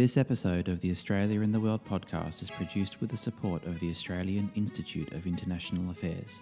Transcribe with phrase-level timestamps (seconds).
[0.00, 3.80] This episode of the Australia in the World podcast is produced with the support of
[3.80, 6.40] the Australian Institute of International Affairs,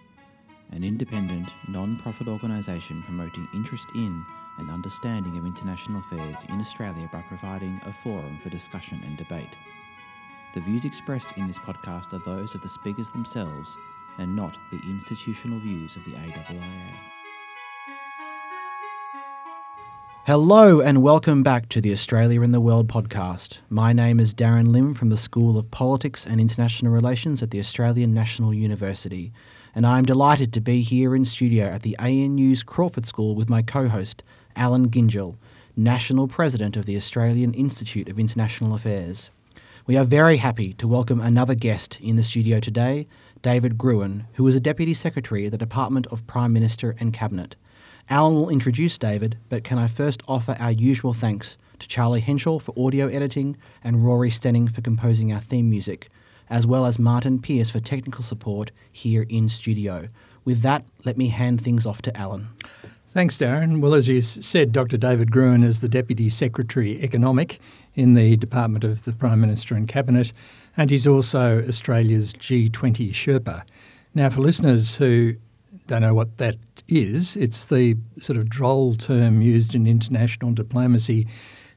[0.71, 4.25] an independent, non profit organisation promoting interest in
[4.59, 9.57] and understanding of international affairs in Australia by providing a forum for discussion and debate.
[10.55, 13.77] The views expressed in this podcast are those of the speakers themselves
[14.19, 17.18] and not the institutional views of the AIIA.
[20.29, 23.61] Hello and welcome back to the Australia in the World podcast.
[23.71, 27.59] My name is Darren Lim from the School of Politics and International Relations at the
[27.59, 29.33] Australian National University,
[29.75, 33.49] and I am delighted to be here in studio at the ANU's Crawford School with
[33.49, 34.23] my co host,
[34.55, 35.39] Allan Gyngell,
[35.75, 39.31] National President of the Australian Institute of International Affairs.
[39.87, 43.09] We are very happy to welcome another guest in the studio today,
[43.41, 47.57] David Gruen, who is a Deputy Secretary at the Department of Prime Minister and Cabinet.
[48.11, 52.59] Allan will introduce David, but can I first offer our usual thanks to Charlie Henschel
[52.59, 56.09] for audio editing and Rory Stenning for composing our theme music,
[56.49, 60.09] as well as Martin Pierce for technical support here in studio.
[60.47, 62.49] With that, let me hand things off to Allan.
[63.11, 63.83] Thanks, Darren.
[63.83, 64.97] Well, as you said, Dr.
[64.97, 67.61] David Gruen is the Deputy Secretary Economic
[67.95, 70.33] in the Department of the Prime Minister and Cabinet,
[70.79, 73.65] and he's also Australia's G20 Sherpa.
[74.15, 75.37] Now, for listeners who
[75.89, 77.35] don't know what that is.
[77.35, 81.27] It's the sort of droll term used in international diplomacy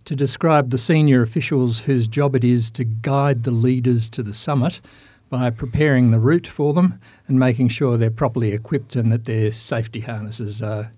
[0.04, 4.34] to describe the senior officials whose job it is to guide the leaders to the
[4.34, 4.82] summit
[5.30, 9.50] by preparing the route for them and making sure they're properly equipped and that their
[9.52, 10.92] safety harnesses are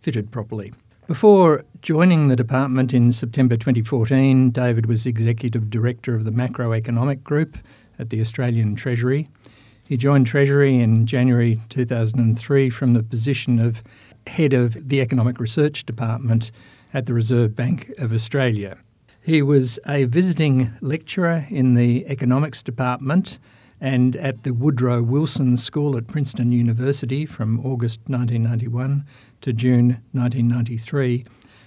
[0.00, 0.72] fitted properly.
[1.08, 7.58] Before joining the department in September 2014, David was Executive Director of the Macroeconomic Group
[7.98, 9.26] at the Australian Treasury.
[9.90, 13.82] He joined Treasury in January 2003 from the position of
[14.28, 16.52] head of the Economic Research Department
[16.94, 18.78] at the Reserve Bank of Australia.
[19.20, 23.40] He was a visiting lecturer in the Economics Department
[23.80, 29.04] and at the Woodrow Wilson School at Princeton University from August 1991
[29.40, 31.24] to June 1993.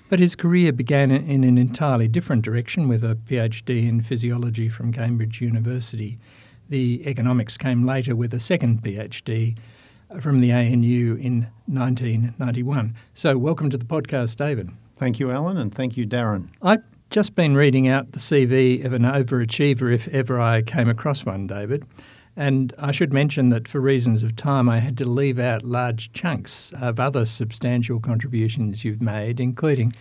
[0.07, 4.93] But his career began in an entirely different direction with a PhD in physiology from
[4.93, 6.19] Cambridge University.
[6.73, 9.55] The economics came later with a second PhD
[10.09, 12.95] uh, from the ANU in 1991.
[13.13, 14.71] So, welcome to the podcast, David.
[14.95, 16.47] Thank you, Allan, and thank you, Darren.
[16.63, 16.81] I've
[17.11, 21.45] just been reading out the CV of an overachiever, if ever I came across one,
[21.45, 21.85] David.
[22.35, 26.11] And I should mention that for reasons of time, I had to leave out large
[26.13, 29.93] chunks of other substantial contributions you've made, including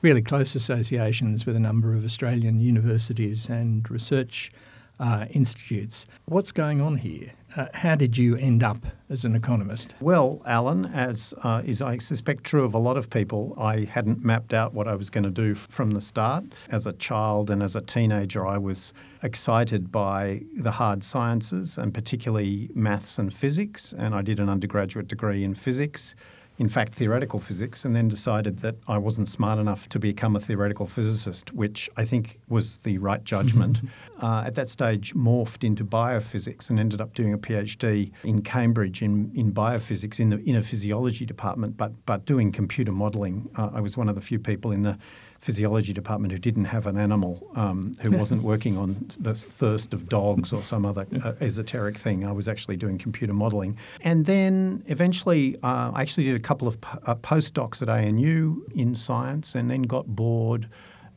[0.00, 4.50] really close associations with a number of Australian universities and research
[4.98, 6.06] uh, institutes.
[6.26, 7.32] What's going on here?
[7.56, 8.78] Uh, how did you end up
[9.10, 9.94] as an economist?
[10.00, 14.24] Well, Allan, as uh, is I suspect true of a lot of people, I hadn't
[14.24, 16.44] mapped out what I was going to do from the start.
[16.70, 21.94] As a child and as a teenager, I was excited by the hard sciences and
[21.94, 26.16] particularly maths and physics, and I did an undergraduate degree in physics
[26.58, 30.40] in fact, theoretical physics, and then decided that I wasn't smart enough to become a
[30.40, 33.80] theoretical physicist, which I think was the right judgment.
[34.20, 39.02] uh, at that stage, morphed into biophysics and ended up doing a PhD in Cambridge
[39.02, 43.48] in, in biophysics in the in a physiology department, but but doing computer modelling.
[43.56, 44.96] Uh, I was one of the few people in the
[45.44, 50.08] physiology department who didn't have an animal, um, who wasn't working on this thirst of
[50.08, 52.24] dogs or some other uh, esoteric thing.
[52.24, 53.76] I was actually doing computer modelling.
[54.00, 58.64] And then eventually, uh, I actually did a couple of p- uh, postdocs at ANU
[58.74, 60.66] in science and then got bored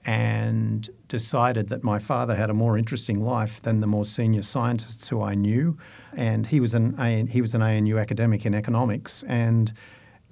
[0.06, 5.08] and decided that my father had a more interesting life than the more senior scientists
[5.08, 5.78] who I knew.
[6.18, 9.72] And he was an, he was an ANU academic in economics and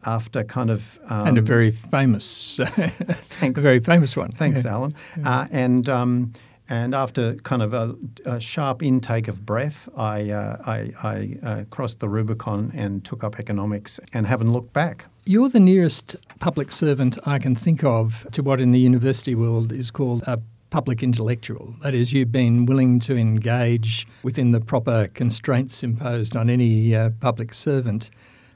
[0.06, 2.60] after kind of um, and a very famous,
[3.40, 4.32] thanks, a very famous one.
[4.32, 4.72] Thanks, yeah.
[4.72, 4.96] Allan.
[5.18, 5.30] Yeah.
[5.30, 6.34] Uh, and um,
[6.68, 7.96] and after kind of a,
[8.26, 13.24] a sharp intake of breath, I uh, I, I uh, crossed the Rubicon and took
[13.24, 15.06] up economics and haven't looked back.
[15.26, 19.72] You're the nearest public servant I can think of to what in the university world
[19.72, 20.40] is called a
[20.70, 21.76] public intellectual.
[21.82, 27.12] That is, you've been willing to engage within the proper constraints imposed on any uh,
[27.22, 28.10] public servant.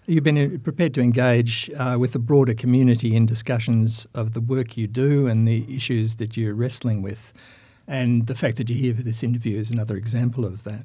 [0.10, 4.42] You've been uh, prepared to engage uh, with the broader community in discussions of the
[4.42, 7.32] work you do and the issues that you're wrestling with.
[7.88, 10.84] And the fact that you're here for this interview is another example of that.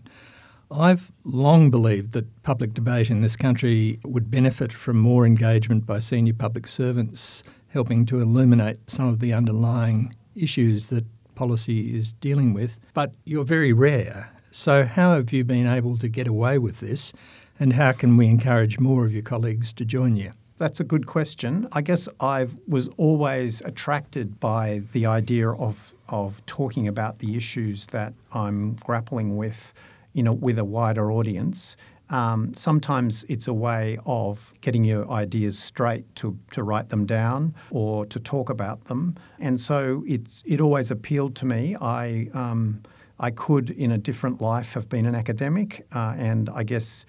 [0.70, 6.00] I've long believed that public debate in this country would benefit from more engagement by
[6.00, 12.52] senior public servants, helping to illuminate some of the underlying issues that policy is dealing
[12.52, 12.78] with.
[12.92, 14.30] But you're very rare.
[14.50, 17.14] So, how have you been able to get away with this?
[17.58, 20.32] And how can we encourage more of your colleagues to join you?
[20.56, 21.66] that's a good question.
[21.72, 27.86] I guess I was always attracted by the idea of of talking about the issues
[27.86, 29.72] that I'm grappling with,
[30.12, 31.76] you know, with a wider audience.
[32.10, 37.54] Um, sometimes it's a way of getting your ideas straight to, to write them down
[37.70, 39.16] or to talk about them.
[39.40, 41.76] And so it's it always appealed to me.
[41.80, 42.82] I um,
[43.18, 47.06] I could, in a different life, have been an academic, uh, and I guess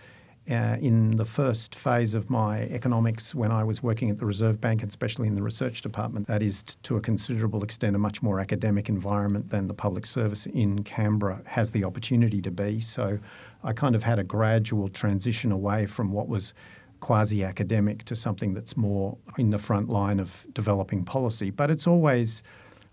[0.50, 4.62] uh, in the first phase of my economics when I was working at the Reserve
[4.62, 8.00] Bank, and especially in the research department, that is t- to a considerable extent a
[8.00, 12.80] much more academic environment than the public service in Canberra has the opportunity to be.
[12.80, 13.18] So
[13.64, 16.54] I kind of had a gradual transition away from what was
[17.00, 21.50] quasi academic to something that's more in the front line of developing policy.
[21.50, 22.44] But it's always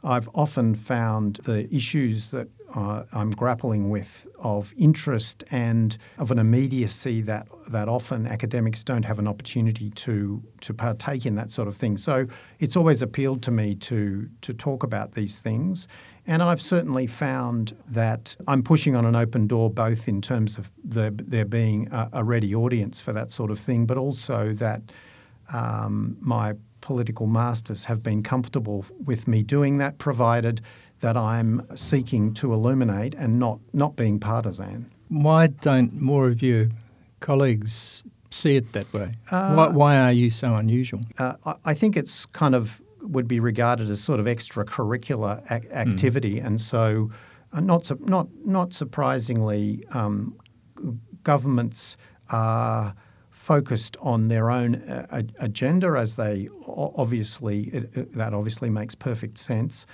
[0.05, 6.38] I've often found the issues that uh, I'm grappling with of interest and of an
[6.38, 11.69] immediacy that that often academics don't have an opportunity to to partake in that sort
[11.69, 11.96] of thing.
[11.96, 12.26] So
[12.58, 15.88] it's always appealed to me to to talk about these things.
[16.26, 20.70] And I've certainly found that I'm pushing on an open door, both in terms of
[20.84, 24.82] the, there being a, a ready audience for that sort of thing, but also that
[25.52, 30.60] um, my political masters have been comfortable with me doing that, provided
[31.02, 34.90] that I'm seeking to illuminate and not, not being partisan.
[35.08, 36.70] Why don't more of your
[37.20, 39.16] colleagues see it that way?
[39.31, 41.00] Uh, why, why, are you so unusual?
[41.19, 41.34] Uh,
[41.64, 45.75] I think it's kind of would be regarded as sort of extracurricular ac- hmm.
[45.75, 46.46] activity, mm.
[46.46, 47.10] and so
[47.52, 50.38] uh, not su- not not surprisingly, um,
[51.25, 51.96] governments
[52.31, 52.94] are
[53.31, 59.37] focused on their own uh, agenda, as they obviously it, it, that obviously makes perfect
[59.37, 59.84] sense.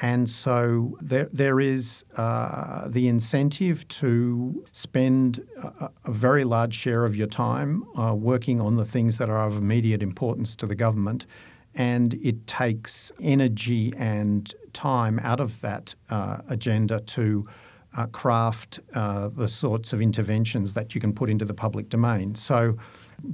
[0.00, 7.04] And so there, there is uh, the incentive to spend a, a, very large share
[7.04, 10.76] of your time uh, working on the things that are of immediate importance to the
[10.76, 11.26] government.
[11.74, 17.48] And it takes energy and time out of that uh, agenda to
[17.96, 22.34] uh, craft uh, the sorts of interventions that you can put into the public domain.
[22.34, 22.76] So,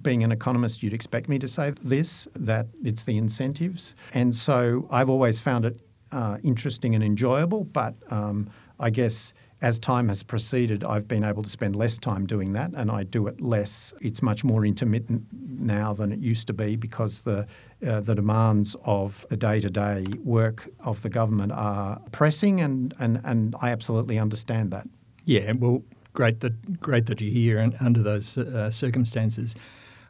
[0.01, 3.95] being an economist, you'd expect me to say this that it's the incentives.
[4.15, 5.81] And so, I've always found it
[6.15, 11.43] uh, interesting and enjoyable, but um, I guess as time has proceeded, I've been able
[11.43, 13.95] to spend less time doing that, and I do it less.
[14.01, 17.47] It's much more intermittent now than it used to be because the
[17.87, 22.95] uh, the demands of the day to day work of the government are pressing, and,
[22.99, 24.87] and, and I absolutely understand that.
[25.25, 25.83] Yeah, well,
[26.13, 29.57] great that great that you're here and under those uh, circumstances.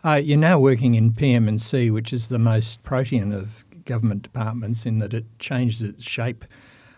[0.04, 4.98] Uh, you're now working in PM&C, which is the most protean of government departments in
[4.98, 6.44] that it changes its shape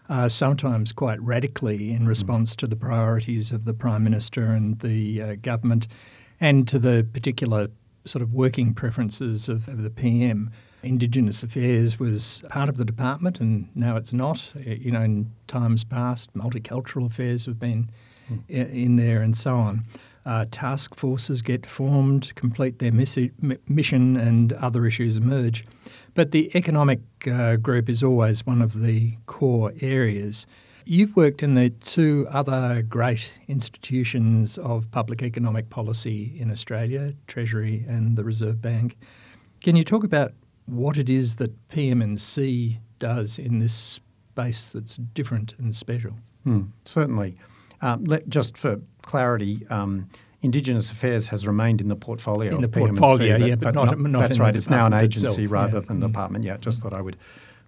[0.08, 2.08] uh, sometimes quite radically in mm.
[2.08, 5.88] response to the priorities of the Prime Minister and the uh, government
[6.40, 7.68] and to the particular
[8.04, 10.50] sort of working preferences of, of, the PM.
[10.82, 14.52] Indigenous Affairs was part of the department and now it's not.
[14.54, 17.90] You know, in times past, multicultural affairs have been
[18.30, 18.48] mm.
[18.48, 19.82] in there and so on.
[20.24, 23.30] Uh, task forces get formed, complete their missi-
[23.68, 25.64] mission, and other issues emerge.
[26.16, 30.46] But the economic uh, group is always one of the core areas.
[30.86, 37.84] You've worked in the two other great institutions of public economic policy in Australia, Treasury
[37.86, 38.96] and the Reserve Bank.
[39.62, 40.32] Can you talk about
[40.64, 44.00] what it is that PM&C does in this
[44.32, 46.12] space that's different and special?
[46.44, 47.36] Hmm, certainly.
[47.82, 50.08] Um, let, just for clarity, um,
[50.46, 53.74] Indigenous Affairs has remained in the portfolio in the of portfolio, but, yeah, but, but
[53.74, 54.54] not, not, that's right.
[54.54, 55.86] It's now an agency itself, rather yeah.
[55.86, 56.06] than mm.
[56.06, 56.44] department.
[56.44, 56.84] Yeah, just mm.
[56.84, 57.16] thought I would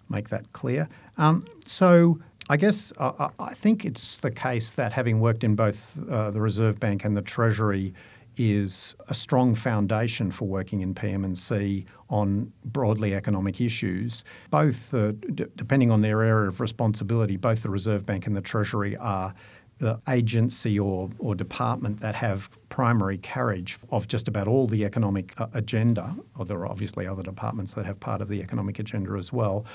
[0.07, 0.87] make that clear.
[1.17, 2.19] Um, so
[2.49, 6.39] I guess uh, I think it's the case that having worked in both uh, the
[6.39, 7.93] Reserve Bank and the Treasury
[8.37, 14.23] is a strong foundation for working in PM&C on broadly economic issues.
[14.49, 18.41] Both, uh, d- depending on their area of responsibility, both the Reserve Bank and the
[18.41, 19.33] Treasury are
[19.79, 25.33] the agency or, or department that have primary carriage of just about all the economic
[25.39, 29.13] uh, agenda, or there are obviously other departments that have part of the economic agenda
[29.17, 29.65] as well.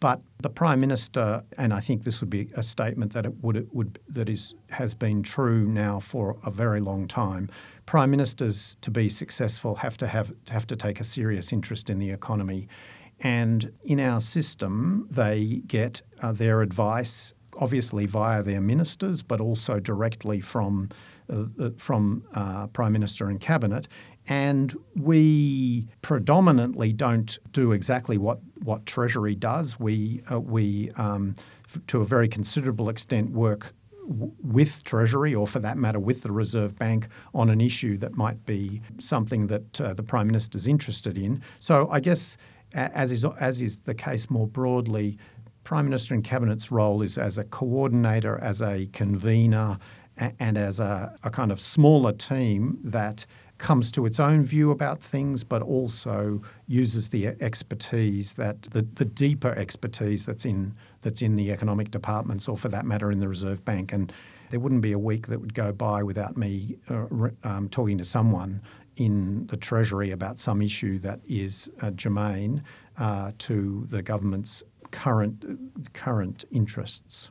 [0.00, 3.56] But the Prime Minister, and I think this would be a statement that it would,
[3.56, 7.48] it would that is has been true now for a very long time.
[7.86, 11.98] Prime Ministers, to be successful, have to have have to take a serious interest in
[11.98, 12.68] the economy,
[13.20, 19.80] and in our system, they get uh, their advice obviously via their ministers, but also
[19.80, 20.88] directly from
[21.30, 23.88] uh, from uh, Prime Minister and Cabinet.
[24.28, 29.80] And we predominantly don't do exactly what, what Treasury does.
[29.80, 31.34] We, uh, we um,
[31.64, 33.72] f- to a very considerable extent, work
[34.06, 38.44] with Treasury, or for that matter, with the Reserve Bank on an issue that might
[38.44, 41.42] be something that uh, the Prime Minister's interested in.
[41.58, 42.36] So I guess,
[42.72, 45.18] as is, as is the case more broadly,
[45.68, 49.78] Prime Minister and Cabinet's role is as a coordinator, as a convener,
[50.16, 53.26] and as a, a kind of smaller team that
[53.58, 59.04] comes to its own view about things, but also uses the expertise that the, the
[59.04, 63.28] deeper expertise that's in that's in the economic departments, or for that matter, in the
[63.28, 63.92] Reserve Bank.
[63.92, 64.10] And
[64.48, 67.04] there wouldn't be a week that would go by without me uh,
[67.44, 68.62] um, talking to someone
[68.96, 72.62] in the Treasury about some issue that is uh, germane
[72.96, 77.30] uh, to the government's current current interests.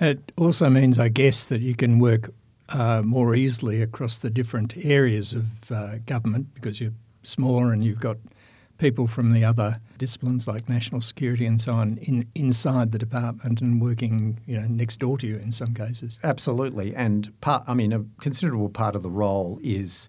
[0.00, 2.30] It also means, I guess, that you can work
[2.68, 6.92] uh, more easily across the different areas of uh, government because you're
[7.22, 8.16] smaller and you've got
[8.78, 13.60] people from the other disciplines like national security and so on in, inside the department
[13.60, 16.18] and working you know next door to you in some cases.
[16.24, 20.08] Absolutely, and part I mean a considerable part of the role is.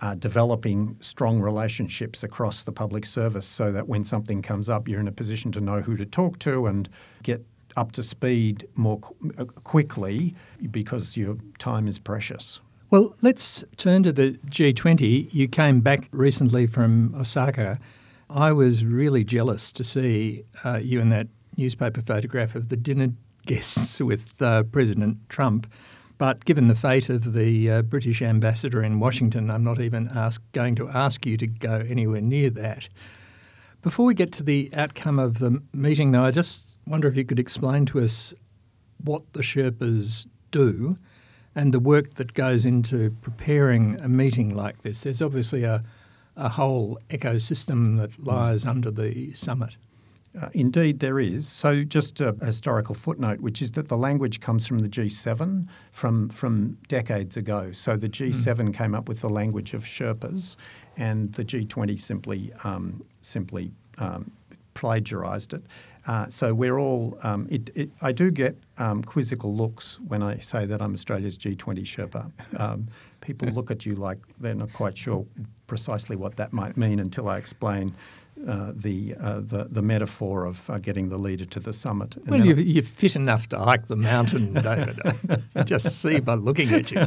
[0.00, 4.98] Uh, developing strong relationships across the public service so that when something comes up, you're
[4.98, 6.88] in a position to know who to talk to and
[7.22, 7.44] get
[7.76, 8.98] up to speed more
[9.36, 10.34] uh, quickly
[10.70, 12.60] because your time is precious.
[12.90, 15.32] Well, let's turn to the G20.
[15.32, 17.78] You came back recently from Osaka.
[18.28, 23.12] I was really jealous to see uh, you in that newspaper photograph of the dinner
[23.46, 25.70] guests with uh, President Trump.
[26.20, 30.42] But given the fate of the uh, British ambassador in Washington, I'm not even ask,
[30.52, 32.90] going to ask you to go anywhere near that.
[33.80, 37.24] Before we get to the outcome of the meeting, though, I just wonder if you
[37.24, 38.34] could explain to us
[39.02, 40.98] what the Sherpas do
[41.54, 45.00] and the work that goes into preparing a meeting like this.
[45.00, 45.82] There's obviously a,
[46.36, 48.28] a whole ecosystem that hmm.
[48.28, 49.74] lies under the summit.
[50.40, 51.48] Uh, indeed, there is.
[51.48, 56.28] So, just a historical footnote, which is that the language comes from the G7 from
[56.28, 57.72] from decades ago.
[57.72, 58.74] So, the G7 mm.
[58.74, 60.56] came up with the language of Sherpas,
[60.96, 64.30] and the G20 simply um, simply um,
[64.74, 65.62] plagiarised it.
[66.06, 67.18] Uh, so we're all.
[67.22, 71.36] Um, it, it, I do get um, quizzical looks when I say that I'm Australia's
[71.36, 72.30] G20 Sherpa.
[72.58, 72.88] Um,
[73.20, 75.26] people look at you like they're not quite sure
[75.66, 77.94] precisely what that might mean until I explain.
[78.48, 82.16] Uh, the, uh, the the metaphor of uh, getting the leader to the summit.
[82.16, 84.98] And well, you're, you're, fit enough to hike the mountain, David.
[85.66, 87.06] just see by looking at you.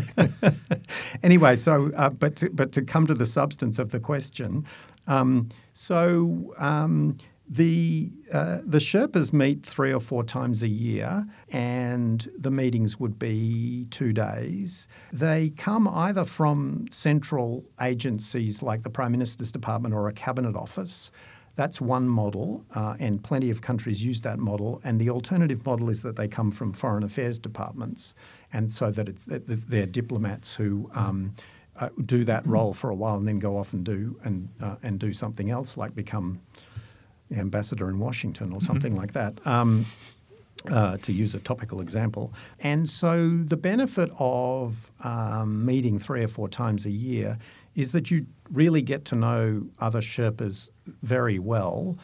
[1.23, 4.63] anyway, so uh, but to, but to come to the substance of the question,
[5.07, 7.17] um, so um,
[7.53, 13.19] the uh, the Sherpas meet three or four times a year, and the meetings would
[13.19, 14.87] be two days.
[15.11, 21.11] They come either from central agencies like the Prime Minister's Department or a cabinet office.
[21.55, 24.81] That's one model, uh, and plenty of countries use that model.
[24.83, 28.15] And the alternative model is that they come from foreign affairs departments,
[28.51, 30.89] and so that it's that they're diplomats who.
[30.93, 31.35] Um,
[31.75, 34.75] uh, do that role for a while and then go off and do and uh,
[34.83, 36.39] and do something else like become
[37.33, 38.65] ambassador in Washington or mm-hmm.
[38.65, 39.45] something like that.
[39.45, 39.85] Um,
[40.71, 42.33] uh, to use a topical example.
[42.61, 47.37] And so the benefit of um, meeting three or four times a year
[47.75, 50.69] is that you really get to know other Sherpas
[51.01, 51.97] very well.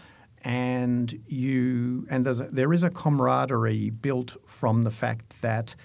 [0.43, 5.75] And you and there's a, there is a camaraderie built from the fact that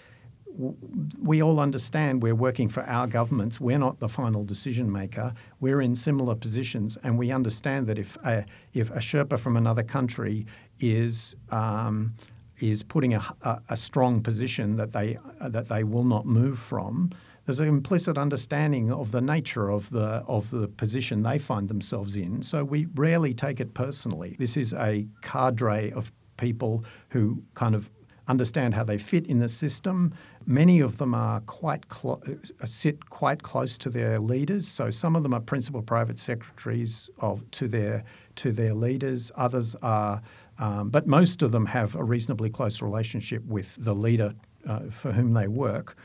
[0.56, 3.60] we all understand we're working for our governments.
[3.60, 5.34] We're not the final decision maker.
[5.60, 9.82] We're in similar positions, and we understand that if a, if a Sherpa from another
[9.82, 10.46] country
[10.78, 12.14] is um,
[12.60, 17.10] is putting a, a, a, strong position that they that they will not move from,
[17.44, 22.14] there's an implicit understanding of the nature of the of the position they find themselves
[22.14, 22.42] in.
[22.42, 24.36] So we rarely take it personally.
[24.38, 27.90] This is a cadre of people who kind of
[28.28, 30.12] understand how they fit in the system.
[30.46, 34.66] Many of them are quite clo- uh, sit quite close to their leaders.
[34.68, 38.04] So some of them are principal private secretaries of to their
[38.36, 39.30] to their leaders.
[39.36, 40.22] Others are,
[40.58, 44.34] um, but most of them have a reasonably close relationship with the leader
[44.66, 45.96] uh, for whom they work.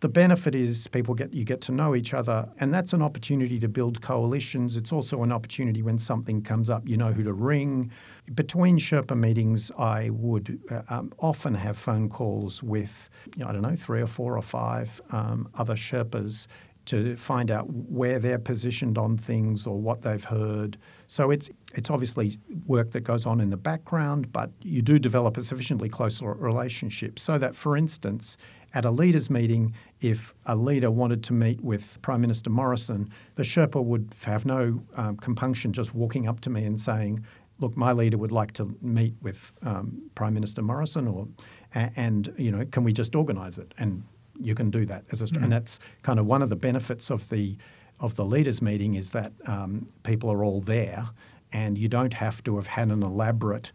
[0.00, 3.58] The benefit is people get you get to know each other, and that's an opportunity
[3.58, 4.76] to build coalitions.
[4.76, 7.90] It's also an opportunity when something comes up, you know who to ring.
[8.32, 13.52] Between Sherpa meetings, I would uh, um, often have phone calls with, you know, I
[13.52, 16.46] don't know, three or four or five um, other Sherpas
[16.88, 20.78] to find out where they're positioned on things or what they've heard.
[21.06, 25.36] So it's it's obviously work that goes on in the background, but you do develop
[25.36, 28.38] a sufficiently close relationship so that, for instance,
[28.74, 33.42] at a leaders' meeting, if a leader wanted to meet with Prime Minister Morrison, the
[33.42, 37.24] Sherpa would have no um, compunction just walking up to me and saying,
[37.60, 41.28] look, my leader would like to meet with um, Prime Minister Morrison, or
[41.74, 43.74] and you know, can we just organise it?
[43.78, 44.04] And
[44.40, 45.42] you can do that as a, mm.
[45.42, 47.56] and that's kind of one of the benefits of the
[48.00, 51.08] of the leaders meeting is that um, people are all there,
[51.52, 53.72] and you don't have to have had an elaborate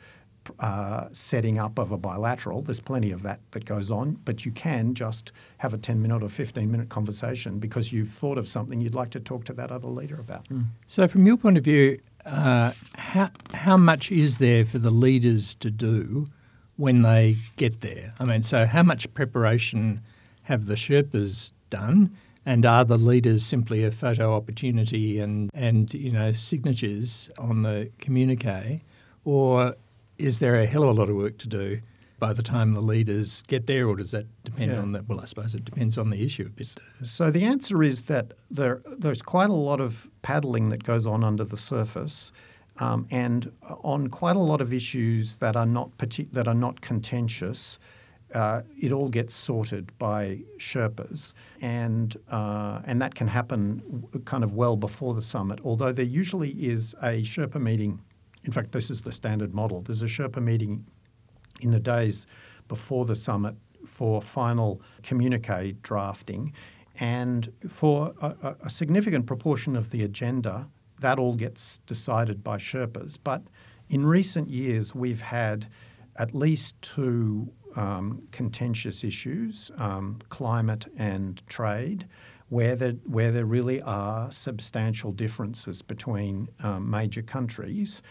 [0.60, 2.62] uh, setting up of a bilateral.
[2.62, 6.24] There's plenty of that that goes on, but you can just have a 10 minute
[6.24, 9.72] or 15 minute conversation because you've thought of something you'd like to talk to that
[9.72, 10.48] other leader about.
[10.50, 10.66] Mm.
[10.88, 15.56] So, from your point of view, uh, how, how much is there for the leaders
[15.56, 16.28] to do
[16.78, 18.14] when they get there?
[18.20, 20.02] I mean, so how much preparation
[20.44, 22.16] have the Sherpas done?
[22.46, 27.90] And are the leaders simply a photo opportunity and, and you know signatures on the
[28.00, 28.82] communique,
[29.24, 29.76] or
[30.18, 31.80] is there a hell of a lot of work to do
[32.20, 34.80] by the time the leaders get there, or does that depend yeah.
[34.80, 35.08] on that?
[35.10, 36.74] Well, I suppose it depends on the issue a bit.
[37.02, 41.24] So the answer is that there, there's quite a lot of paddling that goes on
[41.24, 42.32] under the surface,
[42.78, 43.52] um, and
[43.84, 47.78] on quite a lot of issues that are not partic- that are not contentious.
[48.34, 54.54] Uh, it all gets sorted by Sherpas, and uh, and that can happen kind of
[54.54, 55.60] well before the summit.
[55.64, 58.00] Although there usually is a Sherpa meeting
[58.46, 59.82] in fact, this is the standard model.
[59.82, 60.86] There's a Sherpa meeting
[61.62, 62.28] in the days
[62.68, 66.54] before the summit for final communique drafting.
[67.00, 70.70] And for a, a, significant proportion of the agenda,
[71.00, 73.18] that all gets decided by Sherpas.
[73.22, 73.44] But
[73.90, 75.68] in recent years, we've had
[76.18, 82.08] at least two um, contentious issues um, climate and trade
[82.50, 88.04] where there, where there really are substantial differences between um, major countries.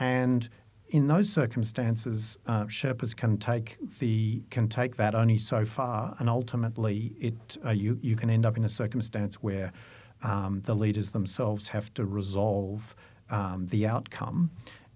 [0.00, 0.48] And
[0.88, 6.28] in those circumstances, uh, Sherpas can take the can take that only so far, and
[6.28, 9.72] ultimately, it uh, you you can end up in a circumstance where
[10.22, 12.94] um, the leaders themselves have to resolve
[13.30, 14.50] um, the outcome.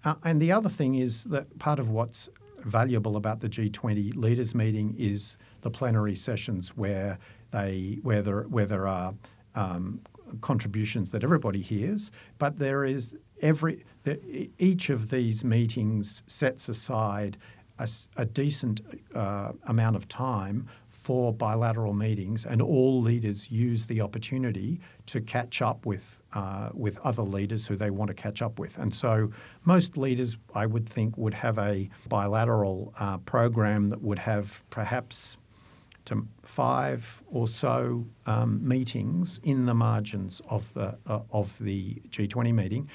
[0.05, 2.29] Uh, and the other thing is that part of what's
[2.59, 7.17] valuable about the G20 leaders meeting is the plenary sessions where
[7.51, 9.13] they where there where there are
[9.55, 10.01] um,
[10.41, 13.83] contributions that everybody hears, but there is every
[14.57, 17.37] each of these meetings sets aside
[17.79, 17.87] a,
[18.17, 18.81] a decent
[19.15, 25.61] uh, amount of time for bilateral meetings, and all leaders use the opportunity to catch
[25.61, 28.77] up with uh, with other leaders who they want to catch up with.
[28.77, 29.31] And so,
[29.63, 35.37] most leaders, I would think, would have a bilateral uh, program that would have perhaps
[36.05, 42.53] to five or so um, meetings in the margins of the uh, of the G20
[42.53, 42.89] meeting,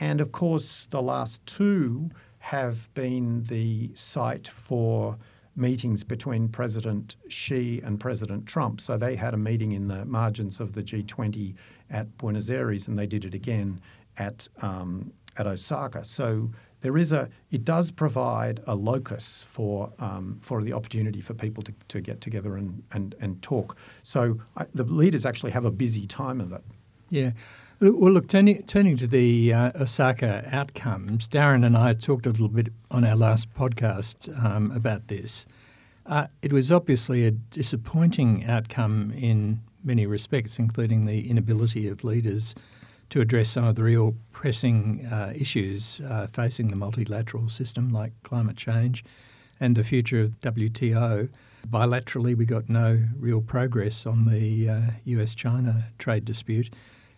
[0.00, 5.16] and of course the last two have been the site for
[5.56, 8.80] meetings between President Xi and President Trump.
[8.80, 11.54] So they had a meeting in the margins of the G20
[11.90, 13.80] at Buenos Aires, and they did it again
[14.16, 16.04] at um, at Osaka.
[16.04, 21.34] So there is a it does provide a locus for um, for the opportunity for
[21.34, 23.76] people to, to get together and and, and talk.
[24.02, 26.64] So I, the leaders actually have a busy time of it.
[27.10, 27.32] Yeah.
[27.82, 32.48] Well, look, turning, turning to the uh, Osaka outcomes, Darren and I talked a little
[32.48, 35.46] bit on our last podcast um, about this.
[36.04, 42.54] Uh, it was obviously a disappointing outcome in many respects, including the inability of leaders
[43.08, 48.12] to address some of the real pressing uh, issues uh, facing the multilateral system, like
[48.24, 49.02] climate change
[49.58, 51.30] and the future of WTO.
[51.66, 56.68] Bilaterally, we got no real progress on the uh, US China trade dispute.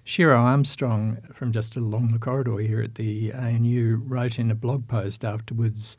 [0.05, 4.89] Shiro Armstrong, from just along the corridor here at the ANU, wrote in a blog
[4.89, 5.97] post afterwards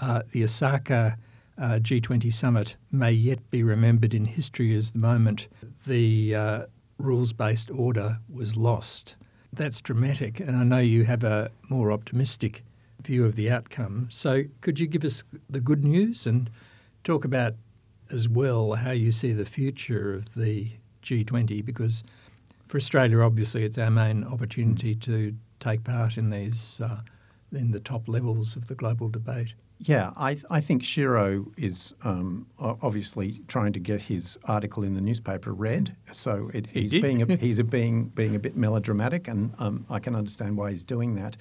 [0.00, 1.16] uh, the Osaka
[1.56, 5.48] uh, G20 summit may yet be remembered in history as the moment
[5.86, 6.62] the uh,
[6.98, 9.14] rules based order was lost.
[9.52, 12.64] That's dramatic, and I know you have a more optimistic
[13.02, 14.08] view of the outcome.
[14.10, 16.50] So, could you give us the good news and
[17.04, 17.54] talk about
[18.10, 20.72] as well how you see the future of the
[21.02, 21.64] G20?
[21.64, 22.02] Because
[22.68, 27.00] for Australia, obviously, it's our main opportunity to take part in these uh,
[27.52, 29.54] in the top levels of the global debate.
[29.80, 35.00] Yeah, I, I think Shiro is um, obviously trying to get his article in the
[35.00, 35.94] newspaper read.
[36.12, 39.86] So it, he's he being a, he's a being being a bit melodramatic, and um,
[39.88, 41.36] I can understand why he's doing that.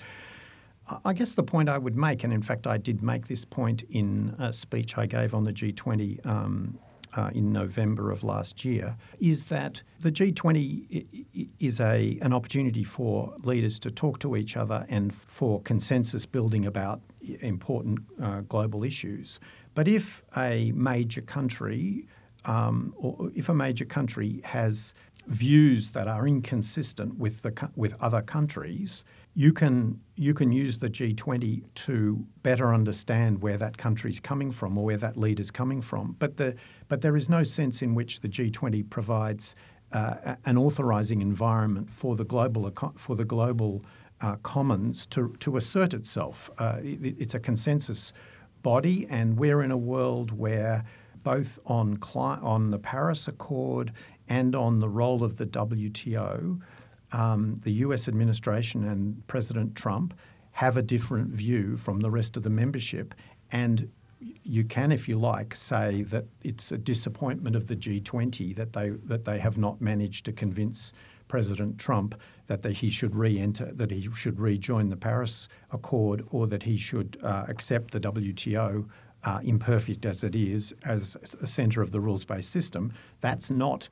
[1.03, 3.83] I guess the point I would make, and in fact I did make this point
[3.89, 6.79] in a speech I gave on the G20 um,
[7.17, 11.25] uh, in November of last year, is that the G20
[11.59, 16.65] is a an opportunity for leaders to talk to each other and for consensus building
[16.65, 17.01] about
[17.41, 19.39] important uh, global issues.
[19.73, 22.07] But if a major country
[22.45, 24.93] um, or if a major country has
[25.27, 29.03] views that are inconsistent with the with other countries,
[29.35, 34.77] you can you can use the G20 to better understand where that country's coming from
[34.77, 36.15] or where that leader's coming from.
[36.19, 36.55] But the
[36.87, 39.55] but there is no sense in which the G20 provides
[39.91, 43.83] uh, an authorizing environment for the global for the global
[44.21, 46.49] uh, commons to to assert itself.
[46.57, 48.13] Uh, it, it's a consensus
[48.63, 50.83] body, and we're in a world where
[51.23, 53.91] both on cli- on the Paris Accord
[54.29, 56.59] and on the role of the WTO,
[57.11, 58.07] um, the U.S.
[58.07, 60.13] administration and President Trump
[60.51, 63.13] have a different view from the rest of the membership,
[63.51, 68.73] and you can, if you like, say that it's a disappointment of the G20 that
[68.73, 70.93] they that they have not managed to convince
[71.27, 76.63] President Trump that he should re-enter, that he should rejoin the Paris Accord, or that
[76.63, 78.87] he should uh, accept the WTO,
[79.23, 82.93] uh, imperfect as it is, as a centre of the rules-based system.
[83.21, 83.89] That's not.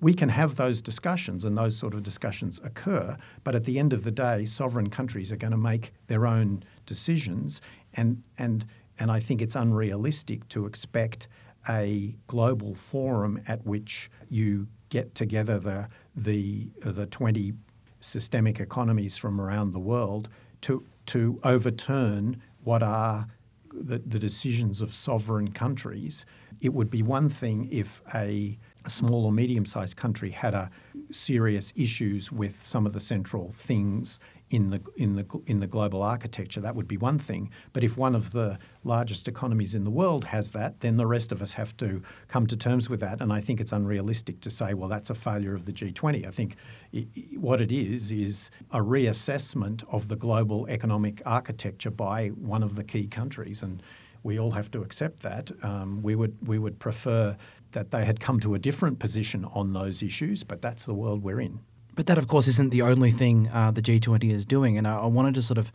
[0.00, 3.16] We can have those discussions, and those sort of discussions occur.
[3.44, 6.64] But at the end of the day, sovereign countries are going to make their own
[6.86, 7.60] decisions,
[7.94, 8.64] and and
[8.98, 11.28] and I think it's unrealistic to expect
[11.68, 17.52] a global forum at which you get together the the the 20
[18.00, 20.28] systemic economies from around the world
[20.62, 23.26] to to overturn what are
[23.72, 26.26] the, the decisions of sovereign countries.
[26.60, 28.58] It would be one thing if a
[28.90, 30.70] small or medium sized country had a
[31.10, 34.18] serious issues with some of the central things
[34.52, 37.50] in the in the in the global architecture, that would be one thing.
[37.72, 41.32] But if one of the largest economies in the world has that, then the rest
[41.32, 43.22] of us have to come to terms with that.
[43.22, 46.26] And I think it's unrealistic to say, well, that's a failure of the G20.
[46.26, 46.56] I think
[46.92, 52.74] it, what it is is a reassessment of the global economic architecture by one of
[52.74, 53.82] the key countries, and
[54.22, 55.50] we all have to accept that.
[55.62, 57.36] Um, we would we would prefer
[57.72, 61.22] that they had come to a different position on those issues, but that's the world
[61.22, 61.60] we're in.
[61.94, 64.78] But that, of course, isn't the only thing uh, the G20 is doing.
[64.78, 65.70] And I, I, wanted to sort of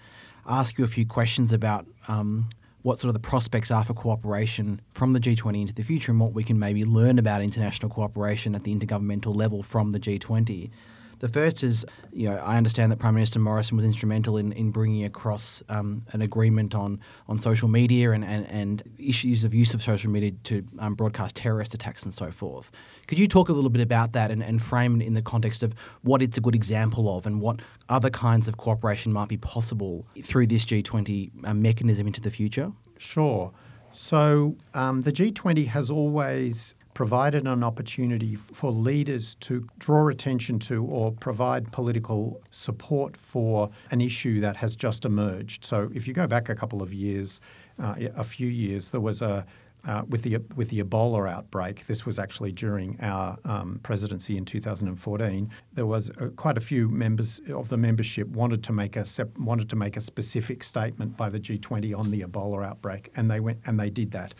[0.47, 2.49] ask you a few questions about um,
[2.81, 6.19] what sort of the prospects are for cooperation from the G20 into the future and
[6.19, 10.71] what we can maybe learn about international cooperation at the intergovernmental level from the G20.
[11.19, 14.71] The first is, you know, I understand that Prime Minister Morrison was instrumental in, in
[14.71, 19.73] bringing across um, an agreement on, on social media and, and, and issues of use
[19.73, 22.71] of social media to um, broadcast terrorist attacks and so forth.
[23.07, 25.63] Could you talk a little bit about that and, and frame it in the context
[25.63, 29.37] of what it's a good example of and what other kinds of cooperation might be
[29.37, 32.71] possible through this G20 uh, mechanism into the future?
[32.97, 33.51] Sure.
[33.91, 40.83] So um, the G20 has always provided an opportunity for leaders to draw attention to
[40.85, 45.63] or provide political support for an issue that has just emerged.
[45.63, 47.39] So, if you go back a couple of years,
[47.77, 49.45] uh, a few years, there was a
[49.85, 51.85] uh, with the with the Ebola outbreak.
[51.85, 55.51] This was actually during our um, presidency in 2014.
[55.73, 59.37] There was uh, quite a few members of the membership wanted to make a sep-
[59.37, 63.39] wanted to make a specific statement by the G20 on the Ebola outbreak, and they
[63.39, 64.33] went and they did that.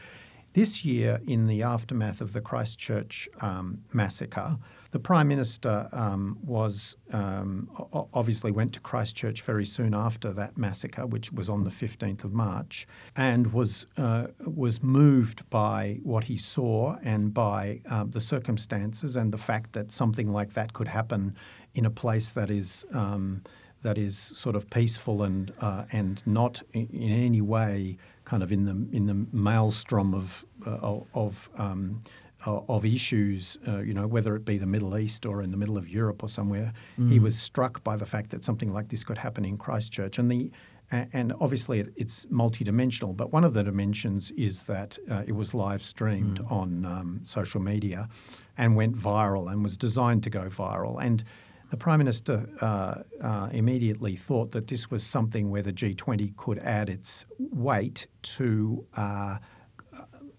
[0.57, 4.57] This year, in the aftermath of the Christchurch um, massacre,
[4.89, 7.69] the Prime Minister um, was um,
[8.11, 12.33] obviously went to Christchurch very soon after that massacre, which was on the 15th of
[12.33, 19.15] March, and was uh, was moved by what he saw and by uh, the circumstances
[19.15, 21.35] and the fact that something like that could happen
[21.75, 23.43] in a place that is um,
[23.83, 28.65] that is sort of peaceful and uh, and not in, any way kind of in
[28.65, 32.01] the in the maelstrom of uh, of um,
[32.45, 35.77] of issues, uh, you know, whether it be the Middle East or in the middle
[35.77, 36.71] of Europe or somewhere.
[36.99, 37.09] Mm.
[37.09, 40.29] He was struck by the fact that something like this could happen in Christchurch, and
[40.29, 40.51] the
[40.91, 43.15] and obviously it's multidimensional.
[43.15, 46.51] But one of the dimensions is that uh, it was live streamed mm.
[46.51, 48.09] on um, social media,
[48.57, 51.23] and went viral, and was designed to go viral, and
[51.69, 56.59] the Prime Minister uh, uh, immediately thought that this was something where the G20 could
[56.59, 59.37] add its weight to uh,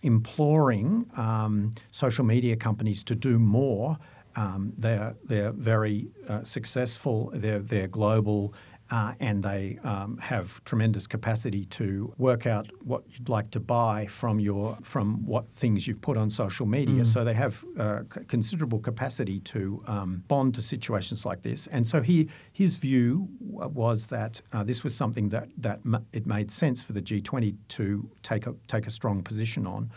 [0.02, 3.96] imploring um, social media companies to do more.
[4.36, 8.54] Um, they're, they're very uh, successful, they're, they're global,
[8.90, 14.06] uh, and they um, have tremendous capacity to work out what you'd like to buy
[14.06, 17.02] from your from what things you've put on social media.
[17.02, 17.06] Mm.
[17.06, 21.66] So they have uh, c- considerable capacity to um, bond to situations like this.
[21.66, 26.26] And so he his view was that uh, this was something that that m- it
[26.26, 29.90] made sense for the G20 to take a take a strong position on.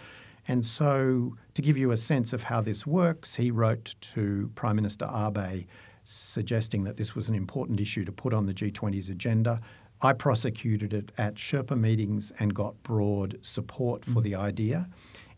[0.48, 4.76] And so, to give you a sense of how this works, he wrote to Prime
[4.76, 5.66] Minister Abe
[6.04, 9.62] suggesting that this was an important issue to put on the G20's agenda.
[10.02, 14.24] I prosecuted it at Sherpa meetings and got broad support for mm.
[14.24, 14.90] the idea.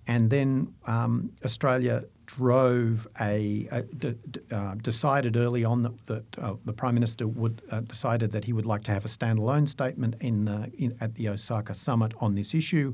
[0.07, 6.39] And then um, Australia drove a, a d- d- uh, decided early on that, that
[6.39, 9.67] uh, the prime minister would uh, decided that he would like to have a standalone
[9.67, 10.47] statement in,
[10.77, 12.93] in, at the Osaka summit on this issue,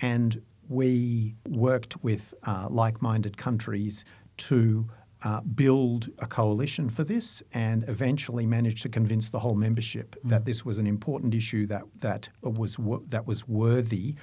[0.00, 4.04] and we worked with uh, like-minded countries
[4.36, 4.88] to
[5.24, 10.30] uh, build a coalition for this and eventually managed to convince the whole membership mm.
[10.30, 12.76] that this was an important issue that that was
[13.08, 14.14] that was worthy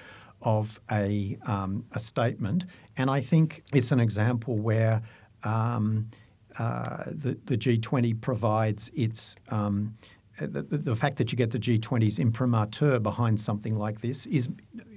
[0.42, 2.66] of a, um, a statement.
[2.98, 5.02] And I think it's an example where
[5.44, 6.10] um,
[6.60, 9.36] uh, the, the G20 provides its.
[9.50, 9.98] Um,
[10.38, 14.50] the, the, fact that you get the G20's imprimatur behind something like this is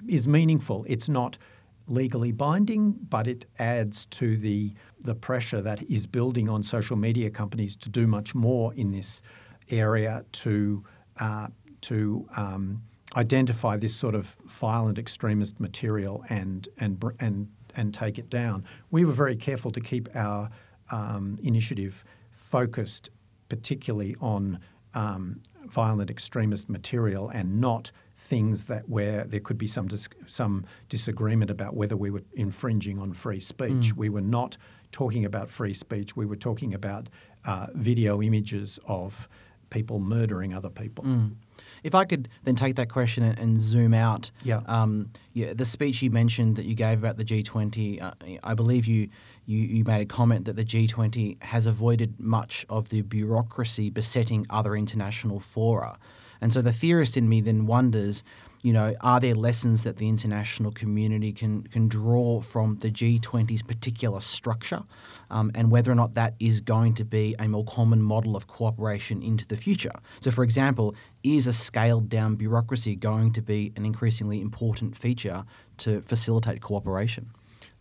[0.09, 0.85] is meaningful.
[0.89, 1.39] It's not
[1.87, 7.31] legally binding, but it adds to the the pressure that is building on social media
[7.31, 9.23] companies to do much more in this
[9.71, 10.85] area to
[11.19, 11.49] uh,
[11.81, 12.83] to um,
[13.17, 18.65] identify this sort of violent extremist material and and and and take it down.
[18.91, 20.51] We were very careful to keep our
[20.91, 23.11] um, initiative focused,
[23.49, 24.59] particularly on
[24.95, 30.65] um, violent extremist material and not things that where there could be some dis- some
[30.89, 33.93] disagreement about whether we were infringing on free speech.
[33.93, 33.97] Mm.
[33.97, 34.57] We were not
[34.93, 36.17] talking about free speech.
[36.17, 37.09] We were talking about
[37.45, 39.29] uh, video images of
[39.71, 41.05] people murdering other people.
[41.05, 41.35] Mm.
[41.83, 44.63] If I could then take that question and, and zoom out, yeah.
[44.67, 48.87] Um, yeah, the speech you mentioned that you gave about the G20, uh, I believe
[48.87, 49.09] you,
[49.47, 54.47] you you made a comment that the G20 has avoided much of the bureaucracy besetting
[54.51, 55.99] other international fora,
[56.41, 58.23] and so the theorist in me then wonders
[58.63, 63.63] you know, are there lessons that the international community can can draw from the G20's
[63.63, 64.83] particular structure,
[65.31, 68.47] um, and whether or not that is going to be a more common model of
[68.47, 69.93] cooperation into the future?
[70.21, 75.45] So, for example, is a scaled down bureaucracy going to be an increasingly important feature
[75.79, 77.31] to facilitate cooperation?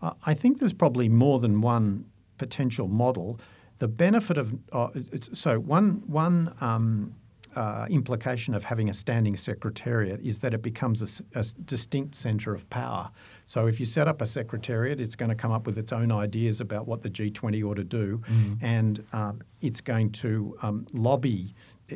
[0.02, 2.06] I think there's probably more than one
[2.38, 3.40] potential model.
[3.80, 4.90] The benefit of uh,
[5.34, 6.54] so one one.
[6.62, 7.16] Um,
[7.58, 12.54] uh, implication of having a standing secretariat is that it becomes a, a distinct centre
[12.54, 13.10] of power.
[13.48, 16.12] So if you set up a secretariat, it's going to come up with its own
[16.12, 18.60] ideas about what the G20 ought to do, mm.
[18.62, 21.56] and um, it's going to um, lobby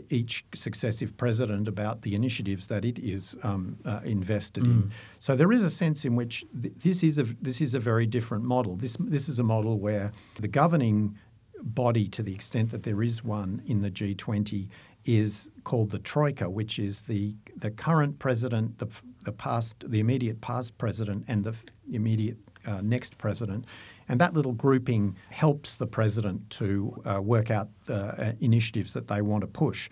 [0.09, 4.71] each successive president about the initiatives that it is um, uh, invested mm.
[4.71, 4.91] in.
[5.19, 8.07] So there is a sense in which th- this is a this is a very
[8.07, 8.75] different model.
[8.75, 11.17] This this is a model where the governing
[11.63, 14.69] body, to the extent that there is one in the G20,
[15.05, 18.87] is called the Troika, which is the the current president, the
[19.23, 21.55] the past, the immediate past president, and the
[21.91, 23.65] immediate uh, next president,
[24.07, 29.21] and that little grouping helps the president to uh, work out uh, initiatives that they
[29.21, 29.89] want to push.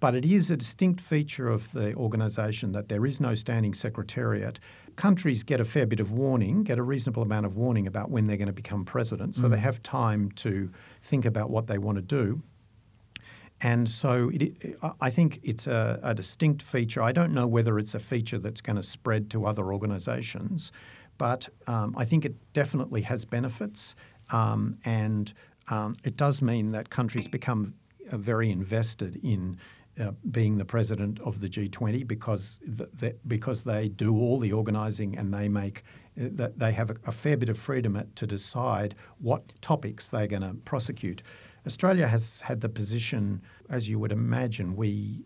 [0.00, 4.58] But it is a distinct feature of the organisation that there is no standing secretariat.
[4.96, 8.26] Countries get a fair bit of warning, get a reasonable amount of warning about when
[8.26, 9.50] they're going to become president, so mm.
[9.50, 10.70] they have time to
[11.02, 12.42] think about what they want to do.
[13.62, 17.02] And so it, I think it's a, a, distinct feature.
[17.02, 20.72] I don't know whether it's a feature that's going to spread to other organisations,
[21.18, 23.94] but um, I think it definitely has benefits.
[24.30, 25.32] Um, and
[25.68, 27.74] um, it does mean that countries become
[28.10, 29.58] very invested in
[30.00, 34.52] uh, being the president of the G20 because the, the, because they do all the
[34.52, 35.82] organising and they make
[36.18, 40.26] uh, that they have a, a, fair bit of freedom to decide what topics they're
[40.26, 41.22] going to prosecute.
[41.70, 45.24] Australia has had the position, as you would imagine, we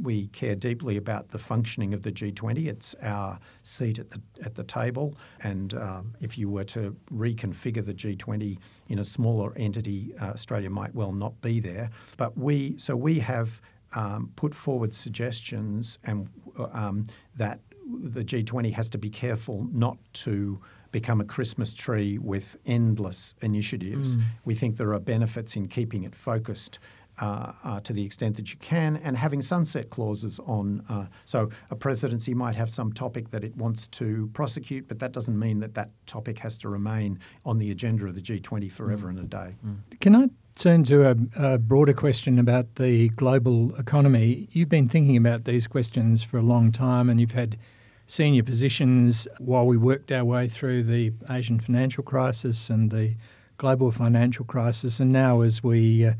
[0.00, 2.68] we care deeply about the functioning of the G20.
[2.68, 7.84] It's our seat at the at the table, and um, if you were to reconfigure
[7.84, 8.58] the G20
[8.90, 11.90] in a smaller entity, uh, Australia might well not be there.
[12.16, 13.60] But we so we have
[13.94, 17.58] um, put forward suggestions and uh, um, that
[18.04, 20.60] the G20 has to be careful not to
[20.92, 24.16] become a Christmas tree with endless initiatives.
[24.16, 24.22] Mm.
[24.44, 26.78] We think there are benefits in keeping it focused.
[27.18, 30.82] Uh, uh, to the extent that you can, and having sunset clauses on.
[30.88, 35.12] Uh, so, a presidency might have some topic that it wants to prosecute, but that
[35.12, 39.08] doesn't mean that that topic has to remain on the agenda of the G20 forever
[39.08, 39.10] mm.
[39.10, 39.54] and a day.
[39.64, 40.00] Mm.
[40.00, 44.48] Can I turn to a, a, broader question about the global economy?
[44.52, 47.58] You've been thinking about these questions for a long time, and you've had
[48.12, 53.14] senior positions while we worked our way through the Asian financial crisis and the
[53.56, 56.12] global financial crisis, and now as we uh,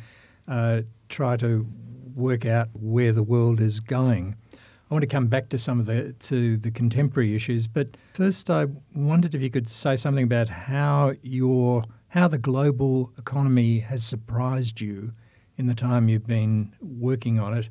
[0.49, 1.67] uh, try to
[2.15, 4.35] work out where the world is going.
[4.55, 8.49] I want to come back to some of the to the contemporary issues, but first
[8.49, 14.03] I wondered if you could say something about how your how the global economy has
[14.03, 15.13] surprised you
[15.59, 17.69] in the time you've been working on it.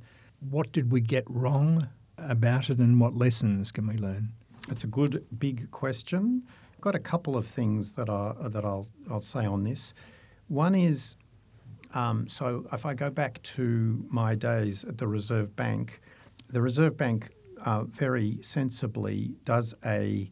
[0.48, 1.88] What did we get wrong?
[2.28, 4.34] About it and what lessons can we learn?
[4.70, 6.44] It's a good big question.
[6.74, 9.94] I've got a couple of things that are that I'll I'll say on this.
[10.48, 11.16] One is
[11.94, 16.02] um, so if I go back to my days at the Reserve Bank,
[16.50, 17.32] the Reserve Bank
[17.64, 20.32] uh, very sensibly does a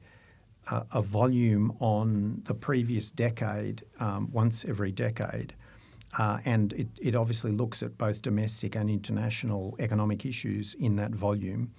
[0.91, 5.55] a volume on the previous decade um, once every decade.
[6.17, 11.11] Uh, and it, it obviously looks at both domestic and international economic issues in that
[11.11, 11.71] volume.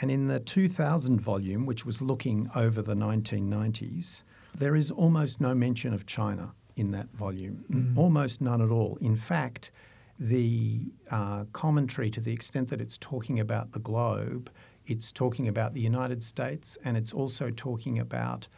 [0.00, 4.22] And in the 2000 volume, which was looking over the 1990s,
[4.54, 7.96] there is almost no mention of China in that volume, mm.
[7.96, 8.98] almost none at all.
[9.00, 9.70] In fact,
[10.18, 14.50] the uh, commentary, to the extent that it's talking about the globe,
[14.86, 18.48] it's talking about the United States and it's also talking about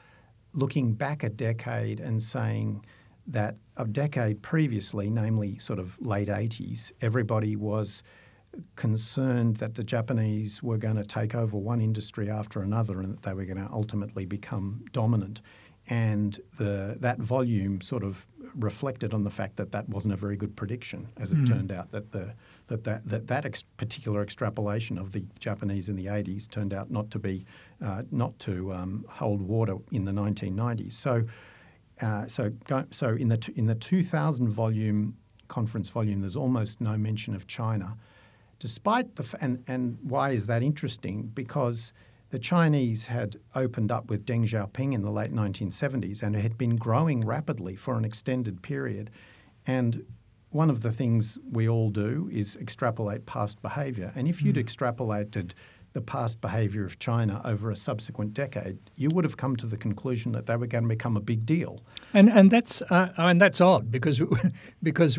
[0.54, 2.84] looking back a decade and saying
[3.28, 8.02] that a decade previously, namely sort of late 80s, everybody was
[8.76, 13.22] concerned that the Japanese were going to take over one industry after another and that
[13.22, 15.42] they were going to ultimately become dominant.
[15.90, 20.36] And the, that volume sort of reflected on the fact that that wasn't a very
[20.36, 21.46] good prediction, as it mm.
[21.46, 21.90] turned out.
[21.92, 22.34] That the,
[22.66, 26.90] that that that, that ex- particular extrapolation of the Japanese in the 80s turned out
[26.90, 27.46] not to be
[27.82, 30.92] uh, not to um, hold water in the 1990s.
[30.92, 31.24] So,
[32.00, 35.16] uh, so go, so in the t- in the 2000 volume
[35.48, 37.96] conference volume, there's almost no mention of China
[38.58, 41.30] despite the f- and and why is that interesting?
[41.34, 41.92] Because
[42.30, 46.58] the Chinese had opened up with Deng Xiaoping in the late 1970s and it had
[46.58, 49.10] been growing rapidly for an extended period.
[49.66, 50.04] And
[50.50, 54.12] one of the things we all do is extrapolate past behaviour.
[54.14, 54.64] And if you'd mm.
[54.64, 55.52] extrapolated
[55.98, 59.76] the past behaviour of China over a subsequent decade, you would have come to the
[59.76, 61.82] conclusion that they were going to become a big deal.
[62.14, 64.22] And and that's uh, and that's odd because
[64.82, 65.18] because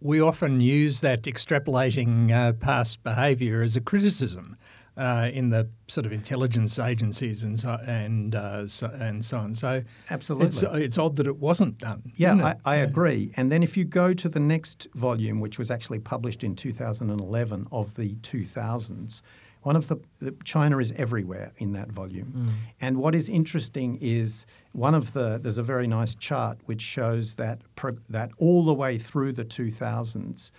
[0.00, 4.56] we often use that extrapolating uh, past behaviour as a criticism.
[4.98, 9.54] Uh, in the sort of intelligence agencies and so, and uh, so, and so on.
[9.54, 12.02] So absolutely, it's, it's odd that it wasn't done.
[12.16, 13.30] Yeah, I, I, agree.
[13.36, 17.68] And then if you go to the next volume, which was actually published in 2011
[17.70, 19.20] of the 2000s,
[19.66, 22.32] one of the, the, China is everywhere in that volume.
[22.36, 22.52] Mm.
[22.80, 27.34] And what is interesting is one of the there's a very nice chart which shows
[27.34, 30.52] that pro, that all the way through the 2000s,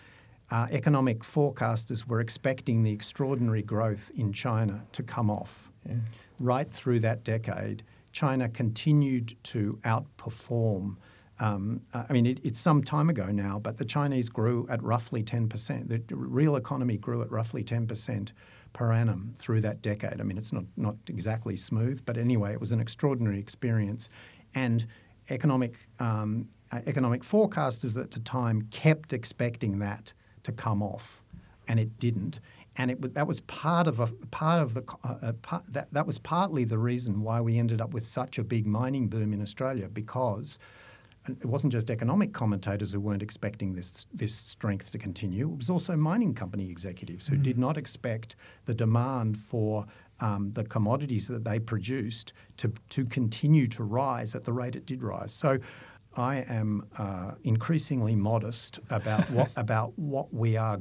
[0.52, 5.72] uh, economic forecasters were expecting the extraordinary growth in China to come off.
[5.88, 5.96] Yeah.
[6.38, 10.98] Right through that decade, China continued to outperform.
[11.40, 15.24] Um, I mean, it, it's some time ago now, but the Chinese grew at roughly
[15.24, 15.88] 10%.
[15.88, 18.34] The real economy grew at roughly 10%
[18.78, 20.22] per annum through that decade.
[20.22, 24.08] I mean, it's not, not exactly smooth, but anyway, it was an extraordinary experience.
[24.54, 24.86] And
[25.32, 30.14] economic, um, uh, economic forecasters at the time kept expecting that
[30.44, 31.24] to come off,
[31.68, 32.40] and it didn't.
[32.76, 36.20] And it, that was part of a part of the uh, part, that that was
[36.20, 39.90] partly the reason why we ended up with such a big mining boom in Australia
[39.90, 40.60] because
[41.30, 45.52] it wasn't just economic commentators who weren't expecting this this strength to continue.
[45.52, 47.44] It was also mining company executives who mm.
[47.44, 48.36] did not expect
[48.66, 49.86] the demand for
[50.20, 54.86] um, the commodities that they produced to to continue to rise at the rate it
[54.86, 55.34] did rise.
[55.34, 55.60] So.
[56.20, 60.80] I am uh, increasingly modest about what about what we are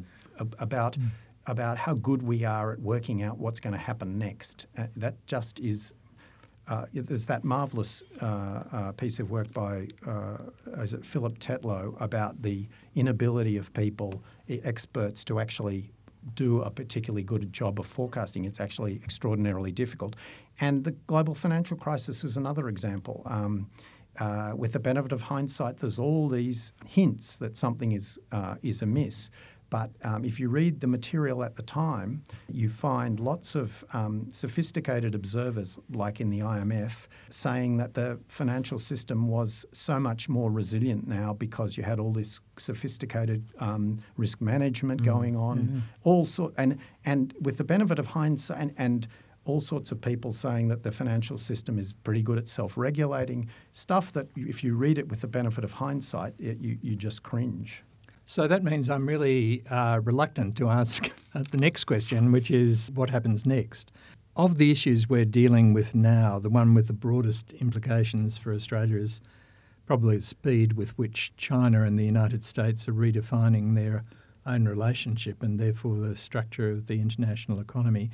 [0.58, 1.08] about mm.
[1.46, 4.66] about how good we are at working out what's going to happen next.
[4.78, 5.92] Uh, that just is
[6.68, 10.38] uh, there's that marvelous uh, uh, piece of work by uh,
[10.78, 15.92] is it Philip Tetlock about the inability of people, experts, to actually
[16.34, 18.44] do a particularly good job of forecasting.
[18.44, 20.16] It's actually extraordinarily difficult.
[20.60, 23.22] And the global financial crisis is another example.
[23.26, 23.70] Um,
[24.18, 28.82] uh, with the benefit of hindsight, there's all these hints that something is uh, is
[28.82, 29.30] amiss.
[29.70, 34.28] But um, if you read the material at the time, you find lots of um,
[34.30, 40.50] sophisticated observers, like in the IMF, saying that the financial system was so much more
[40.50, 45.12] resilient now because you had all this sophisticated um, risk management mm-hmm.
[45.12, 45.78] going on, mm-hmm.
[46.04, 49.08] all sort, and and with the benefit of hindsight and, and
[49.46, 54.12] all sorts of people saying that the financial system is pretty good at self-regulating stuff
[54.12, 57.84] that if you read it with the benefit of hindsight, it, you, you just cringe.
[58.28, 63.08] So that means I'm really uh, reluctant to ask the next question, which is what
[63.08, 63.92] happens next?
[64.34, 68.96] Of the issues we're dealing with now, the one with the broadest implications for Australia
[68.96, 69.20] is
[69.86, 74.04] probably the speed with which China and the United States are redefining their
[74.44, 78.10] own relationship and therefore the structure of the international economy.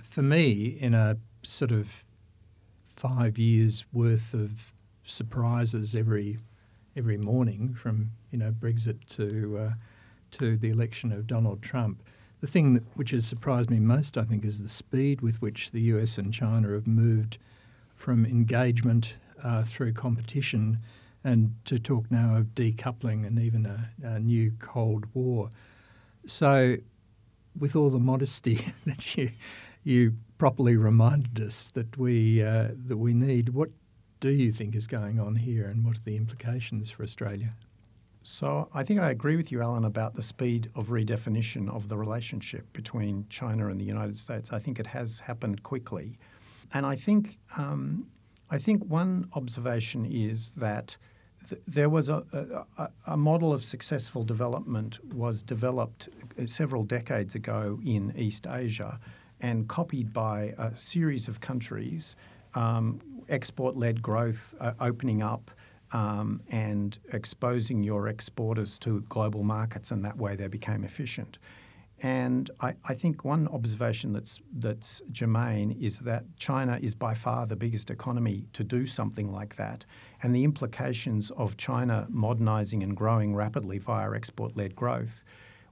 [0.00, 2.04] For me, in a sort of
[2.84, 4.72] five years worth of
[5.04, 6.38] surprises every
[6.96, 9.72] every morning from you know Brexit to uh,
[10.32, 12.02] to the election of Donald Trump.
[12.42, 15.70] The thing that, which has surprised me most, I think, is the speed with which
[15.70, 17.38] the US and China have moved
[17.94, 20.78] from engagement uh, through competition
[21.24, 25.48] and to talk now of decoupling and even a, a new Cold War.
[26.26, 26.76] So,
[27.58, 29.30] with all the modesty that you
[29.82, 33.70] you properly reminded us that we uh, that we need, what
[34.20, 37.54] do you think is going on here, and what are the implications for Australia?
[38.28, 41.96] So I think I agree with you, Allan, about the speed of redefinition of the
[41.96, 44.52] relationship between China and the United States.
[44.52, 46.18] I think it has happened quickly,
[46.74, 48.08] and I think um,
[48.50, 50.96] I think one observation is that
[51.48, 52.24] th- there was a,
[52.76, 58.98] a, a, model of successful development was developed uh, several decades ago in East Asia
[59.40, 62.16] and copied by a series of countries.
[62.56, 65.50] Um, export-led growth uh, opening up
[65.96, 71.38] um, and exposing your exporters to global markets, and that way they became efficient.
[72.02, 77.46] And I, I, think one observation that's that's germane is that China is by far
[77.46, 79.86] the biggest economy to do something like that,
[80.22, 85.24] and the implications of China modernizing and growing rapidly via export-led growth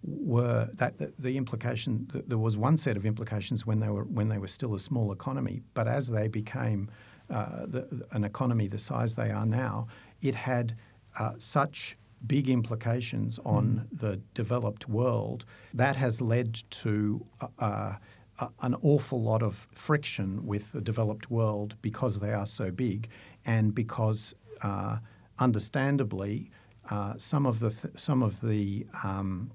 [0.03, 4.05] were that the, the implication that there was one set of implications when they were
[4.05, 6.89] when they were still a small economy, but as they became
[7.31, 9.87] uh, the, an economy the size they are now,
[10.25, 10.77] it had
[11.19, 11.97] uh, such
[12.27, 14.01] big implications on mm.
[14.01, 15.45] the developed world.
[15.75, 17.25] That has led to
[17.59, 17.95] uh,
[18.39, 23.09] uh, an awful lot of friction with the developed world because they are so big
[23.45, 24.99] and because, uh,
[25.39, 26.51] understandably,
[26.91, 29.51] uh, some of the th- some of the um,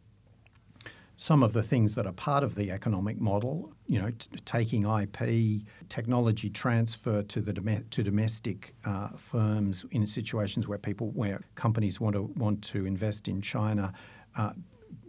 [1.21, 4.85] some of the things that are part of the economic model, you know, t- taking
[4.85, 11.41] IP, technology transfer to the dom- to domestic uh, firms in situations where people, where
[11.55, 13.91] companies want to want to invest in China,
[14.37, 14.53] uh,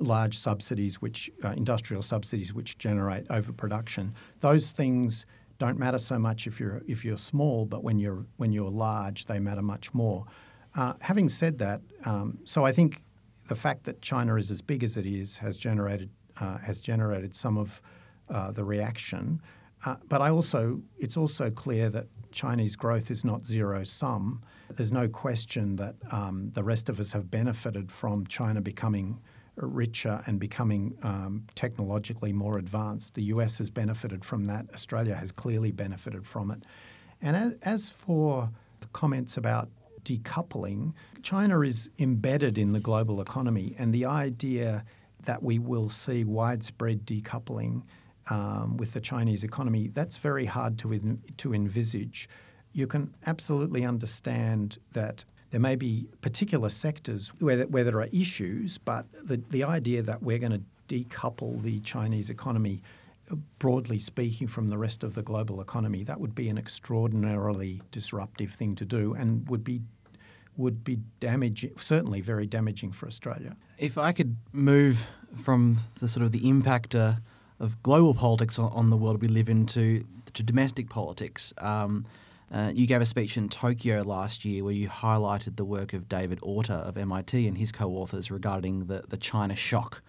[0.00, 4.12] large subsidies, which uh, industrial subsidies, which generate overproduction.
[4.40, 5.26] Those things
[5.58, 9.26] don't matter so much if you're if you're small, but when you're when you're large,
[9.26, 10.26] they matter much more.
[10.74, 13.04] Uh, having said that, um, so I think
[13.50, 17.34] the fact that China is as big as it is has generated uh, has generated
[17.34, 17.82] some of
[18.28, 19.42] uh, the reaction.
[19.84, 24.40] Uh, but I also it's also clear that Chinese growth is not zero sum.
[24.76, 29.18] There's no question that um, the rest of us have benefited from China becoming
[29.56, 33.16] richer and becoming um, technologically more advanced.
[33.16, 34.66] The US has benefited from that.
[34.72, 36.62] Australia has clearly benefited from it.
[37.20, 38.48] And as, as for
[38.78, 39.68] the comments about
[40.04, 40.92] decoupling,
[41.22, 44.84] China is embedded in the global economy, and the idea
[45.24, 47.82] that we will see widespread decoupling
[48.28, 52.28] um, with the Chinese economy, that's very hard to, in, to envisage.
[52.72, 58.78] You can absolutely understand that there may be particular sectors where, where there are issues,
[58.78, 62.82] but the, the idea that we're going to decouple the Chinese economy
[63.58, 68.52] broadly speaking, from the rest of the global economy, that would be an extraordinarily disruptive
[68.52, 69.82] thing to do and would be
[70.56, 73.56] would be damaging, certainly very damaging for Australia.
[73.78, 77.14] If I could move from the sort of the impact uh,
[77.58, 80.04] of global politics on, on, the world we live in to,
[80.34, 82.04] to domestic politics, um,
[82.52, 86.08] uh, you gave a speech in Tokyo last year where you highlighted the work of
[86.08, 90.02] David Autor of MIT and his co-authors regarding the, the China shock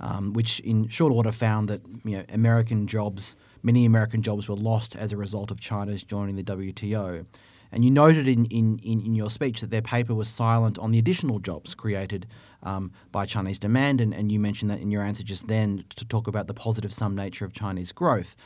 [0.00, 4.56] um, which in short order found that you know, American jobs, many American jobs were
[4.56, 7.26] lost as a result of China's joining the WTO.
[7.72, 10.98] And you noted in, in, in, your speech that their paper was silent on the
[11.00, 12.28] additional jobs created
[12.62, 16.04] um, by Chinese demand, and, and you mentioned that in your answer just then to
[16.04, 18.36] talk about the positive sum nature of Chinese growth.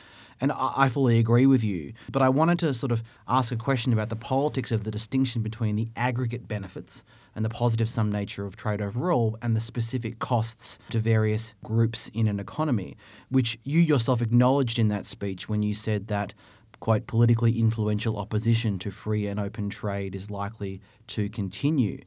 [0.41, 1.93] And I, I fully agree with you.
[2.11, 5.41] But I wanted to sort of ask a question about the politics of the distinction
[5.41, 7.03] between the aggregate benefits
[7.35, 12.09] and the positive sum nature of trade overall and the specific costs to various groups
[12.13, 12.97] in an economy,
[13.29, 16.33] which you yourself acknowledged in that speech when you said that
[16.79, 22.01] quote, politically influential opposition to free and open trade is likely to continue.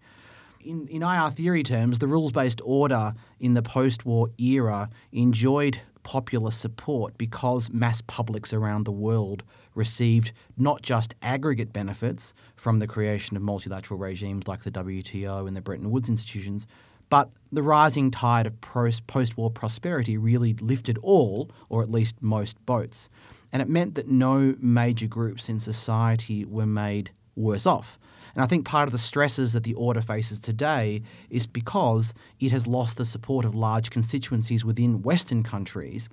[0.65, 5.81] In, in IR theory terms, the rules based order in the post war era enjoyed
[6.03, 9.43] popular support because mass publics around the world
[9.75, 15.57] received not just aggregate benefits from the creation of multilateral regimes like the WTO and
[15.57, 16.67] the Bretton Woods institutions,
[17.09, 22.65] but the rising tide of post war prosperity really lifted all, or at least most,
[22.65, 23.09] boats.
[23.53, 27.99] And it meant that no major groups in society were made worse off.
[28.35, 32.53] And I think part of the stresses that the order faces today is because it
[32.53, 36.09] has lost the support of large constituencies within Western countries.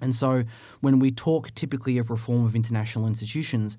[0.00, 0.44] And so
[0.80, 3.76] when we talk typically of reform of international institutions,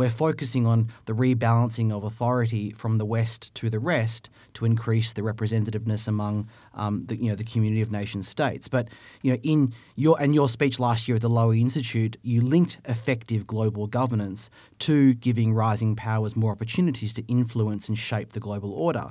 [0.00, 5.12] we're focusing on the rebalancing of authority from the West to the rest to increase
[5.12, 8.66] the representativeness among um, the you know the community of nation states.
[8.66, 8.88] But
[9.20, 12.78] you know in your and your speech last year at the Lowy Institute, you linked
[12.86, 14.48] effective global governance
[14.78, 19.10] to giving rising powers more opportunities to influence and shape the global order.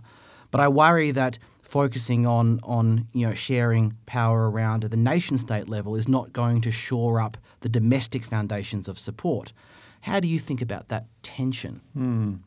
[0.50, 5.38] But I worry that focusing on on you know sharing power around at the nation
[5.38, 9.54] state level is not going to shore up the domestic foundations of support.
[10.02, 11.82] How do you think about that tension?
[11.98, 12.40] Mm.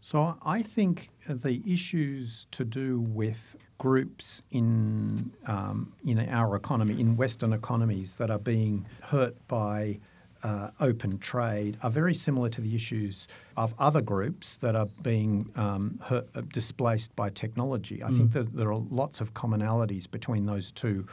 [0.00, 7.16] So I think the issues to do with groups in um, in our economy, in
[7.16, 9.98] Western economies, that are being hurt by
[10.42, 13.26] uh, open trade are very similar to the issues
[13.56, 18.02] of other groups that are being um, hurt, uh, displaced by technology.
[18.02, 18.18] I mm.
[18.18, 21.06] think that there are lots of commonalities between those two,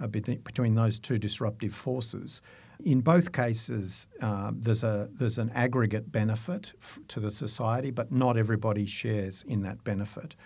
[0.00, 2.42] uh, between those two disruptive forces.
[2.84, 8.10] In both cases, uh, there's a there's an aggregate benefit f- to the society, but
[8.12, 10.36] not everybody shares in that benefit.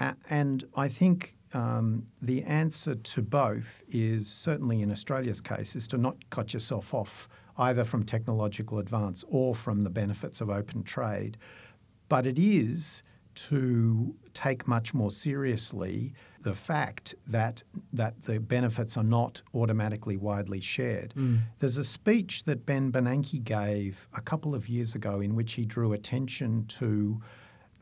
[0.00, 5.88] A- and I think um, the answer to both is certainly in Australia's case is
[5.88, 10.82] to not cut yourself off either from technological advance or from the benefits of open
[10.84, 11.36] trade.
[12.08, 13.02] But it is
[13.34, 17.62] to take much more seriously the fact that
[17.92, 21.14] that the benefits are not automatically widely shared.
[21.16, 21.40] Mm.
[21.58, 25.64] There's a speech that Ben Bernanke gave a couple of years ago in which he
[25.64, 27.20] drew attention to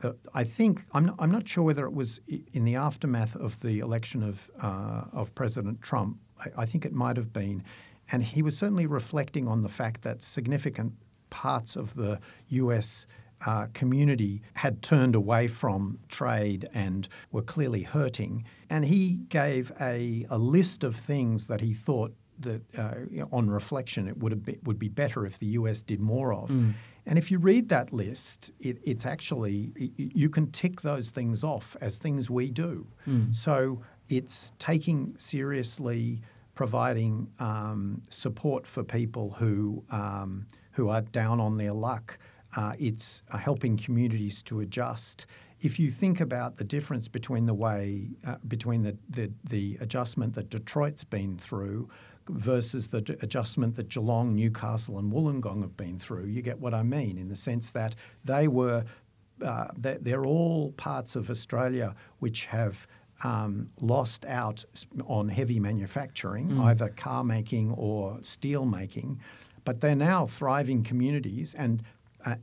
[0.03, 3.59] uh, I think I'm not, I'm not sure whether it was in the aftermath of
[3.61, 6.17] the election of uh, of President Trump.
[6.39, 7.63] I, I think it might have been,
[8.11, 10.93] and he was certainly reflecting on the fact that significant
[11.29, 13.07] parts of the U.S.
[13.45, 18.43] Uh, community had turned away from trade and were clearly hurting.
[18.69, 24.07] And he gave a, a list of things that he thought that, uh, on reflection,
[24.07, 25.81] it would have be, would be better if the U.S.
[25.81, 26.49] did more of.
[26.49, 26.73] Mm.
[27.05, 31.75] And if you read that list, it, it's actually you can tick those things off
[31.79, 32.85] as things we do.
[33.07, 33.33] Mm.
[33.33, 36.21] So it's taking seriously
[36.53, 42.19] providing um, support for people who um, who are down on their luck.
[42.55, 45.25] Uh, it's uh, helping communities to adjust.
[45.61, 50.33] If you think about the difference between the way uh, between the, the, the adjustment
[50.35, 51.89] that Detroit's been through
[52.29, 56.73] versus the d- adjustment that Geelong, Newcastle, and Wollongong have been through, you get what
[56.73, 58.83] I mean in the sense that they were
[59.43, 62.87] uh, they're, they're, all parts of Australia which have
[63.23, 64.65] um, lost out
[65.05, 66.63] on heavy manufacturing, mm.
[66.65, 69.19] either car making or steel making,
[69.63, 71.83] but they're now thriving communities and.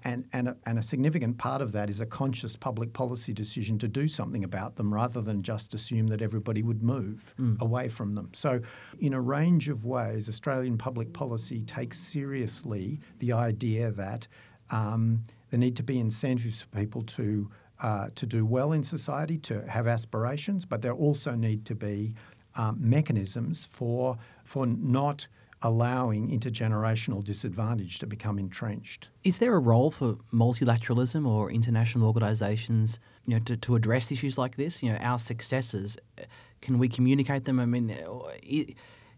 [0.05, 3.79] And, and, a, and a significant part of that is a conscious public policy decision
[3.79, 7.61] to do something about them rather than just assume that everybody would move mm.
[7.61, 8.31] away from them.
[8.33, 8.61] So,
[9.01, 14.27] in a range of ways, Australian public policy takes seriously the idea that
[14.71, 19.37] um, there need to be incentives for people to uh, to do well in society,
[19.37, 22.15] to have aspirations, but there also need to be
[22.57, 25.27] um, mechanisms for for not
[25.65, 29.09] allowing intergenerational disadvantage to become entrenched.
[29.25, 34.37] Is there a role for multilateralism or international organisations, you know, to, to address issues
[34.37, 34.83] like this?
[34.83, 35.97] You know, our successes,
[36.61, 37.59] can we communicate them?
[37.59, 37.97] I mean,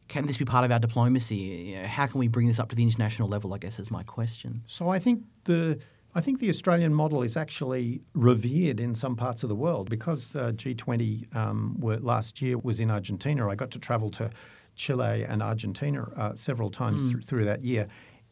[0.06, 1.36] can this be part of our diplomacy?
[1.36, 3.52] You know, how can we bring this up to the international level?
[3.52, 4.62] I guess is my question.
[4.66, 5.80] So I think the
[6.14, 10.34] I think the Australian model is actually revered in some parts of the world because
[10.34, 13.46] uh, G20 um, were, last year was in Argentina.
[13.50, 14.30] I got to travel to
[14.76, 17.14] Chile and Argentina uh, several times mm.
[17.14, 17.88] th- through that year.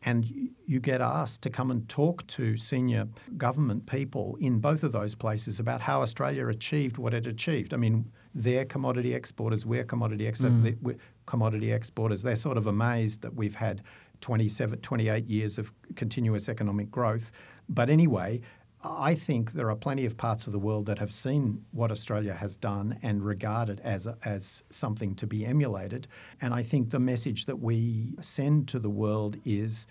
[0.06, 4.92] And you get asked to come and talk to senior government people in both of
[4.92, 7.72] those places about how Australia achieved what it achieved.
[7.72, 10.76] I mean, they're commodity exporters, we're commodity, ex- mm.
[10.82, 12.22] we're commodity exporters.
[12.22, 13.82] They're sort of amazed that we've had
[14.20, 17.32] 27, 28 years of continuous economic growth.
[17.68, 18.42] But anyway,
[18.84, 22.34] I think there are plenty of parts of the world that have seen what Australia
[22.34, 26.06] has done and regard it as, as something to be emulated.
[26.42, 29.86] And I think the message that we send to the world is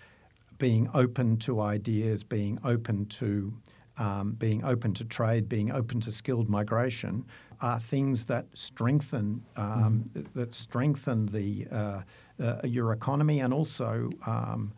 [0.58, 3.52] being open to ideas, being open to
[3.96, 7.24] um, being open to trade, being open to skilled migration,
[7.60, 10.26] are things that strengthen um, mm.
[10.34, 12.02] that strengthen the uh,
[12.42, 14.72] uh, your economy and also, um,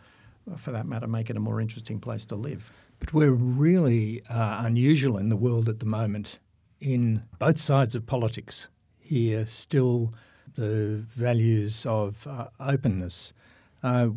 [0.58, 2.70] for that matter, make it a more interesting place to live.
[2.98, 6.38] But we're really uh, unusual in the world at the moment
[6.80, 8.68] in both sides of politics.
[8.98, 10.14] Here, still,
[10.54, 13.32] the values of uh, openness.
[13.82, 14.08] Uh,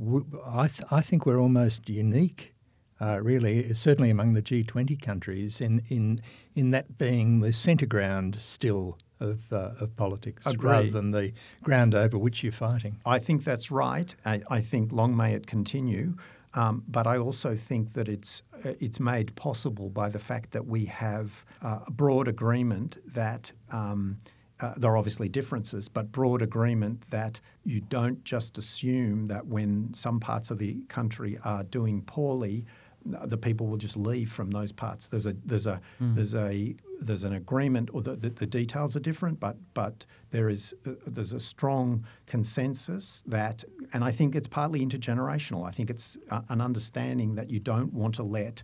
[0.46, 2.54] I, th- I, think we're almost unique,
[3.00, 6.22] uh, really, certainly among the G20 countries, in, in,
[6.56, 10.64] in that being the centre ground still of, uh, of politics Agreed.
[10.70, 12.98] rather than the ground over which you're fighting.
[13.06, 14.14] I think that's right.
[14.26, 16.16] I, I think long may it continue.
[16.54, 20.66] Um, but I also think that it's uh, it's made possible by the fact that
[20.66, 23.52] we have uh, a broad agreement that.
[23.72, 24.20] Um,
[24.62, 29.90] uh, there are obviously differences, but broad agreement that you don't just assume that when
[29.94, 32.66] some parts of the country are doing poorly,
[33.06, 35.08] the people will just leave from those parts.
[35.08, 36.14] There's a there's a mm.
[36.14, 40.50] there's a there's an agreement, or the, the, the, details are different, but but there
[40.50, 45.68] is uh, there's a strong consensus that, and I think it's partly intergenerational.
[45.68, 48.64] I think it's uh, an understanding that you don't want to let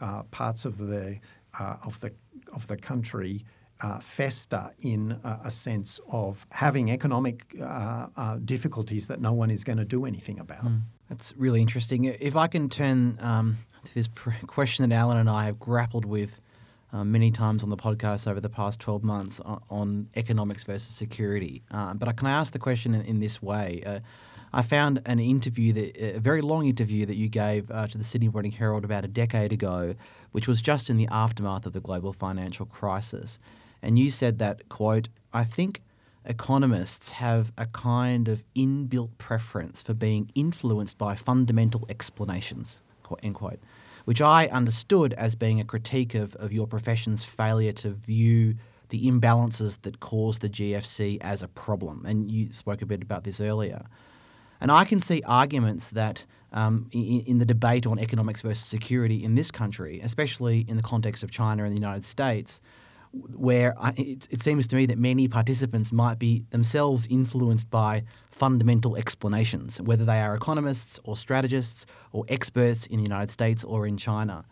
[0.00, 1.18] uh, parts of the
[1.58, 2.12] uh, of the
[2.52, 3.44] of the country
[3.80, 9.76] uh, fester in a, sense of having economic uh, difficulties that no one is going
[9.76, 10.64] to do anything about.
[10.64, 10.80] Mm.
[11.10, 12.04] That's really interesting.
[12.04, 14.08] If I can turn um, to this
[14.46, 16.40] question that Allan and I have grappled with
[16.92, 20.94] uh, many times on the podcast over the past 12 months on, on economics versus
[20.94, 21.62] security.
[21.70, 23.82] Uh, but can I ask the question in, in this way?
[23.84, 24.00] Uh,
[24.52, 28.04] I found an interview, that, a very long interview that you gave uh, to the
[28.04, 29.94] Sydney Morning Herald about a decade ago,
[30.32, 33.38] which was just in the aftermath of the global financial crisis.
[33.82, 35.82] And you said that, quote, I think
[36.24, 42.80] economists have a kind of inbuilt preference for being influenced by fundamental explanations,
[43.22, 43.60] end quote,
[44.06, 48.54] which I understood as being a critique of, of your profession's failure to view
[48.88, 52.06] the imbalances that caused the GFC as a problem.
[52.06, 53.84] And you spoke a bit about this earlier.
[54.60, 59.24] And I can see arguments that um, in, in, the debate on economics versus security
[59.24, 62.60] in this country, especially in the context of China and the United States,
[63.34, 68.04] where I, it, it, seems to me that many participants might be themselves influenced by
[68.30, 73.86] fundamental explanations, whether they are economists or strategists or experts in the United States or
[73.86, 74.44] in China.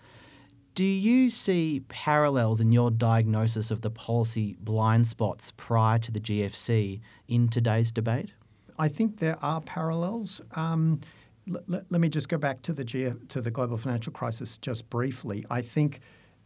[0.75, 6.19] Do you see parallels in your diagnosis of the policy blind spots prior to the
[6.19, 8.33] GFC in today's debate?
[8.77, 10.41] I think there are parallels.
[10.57, 11.01] Um,
[11.49, 14.59] l- l- let me just go back to the G- to the global financial crisis
[14.59, 15.47] just briefly.
[15.49, 16.01] I think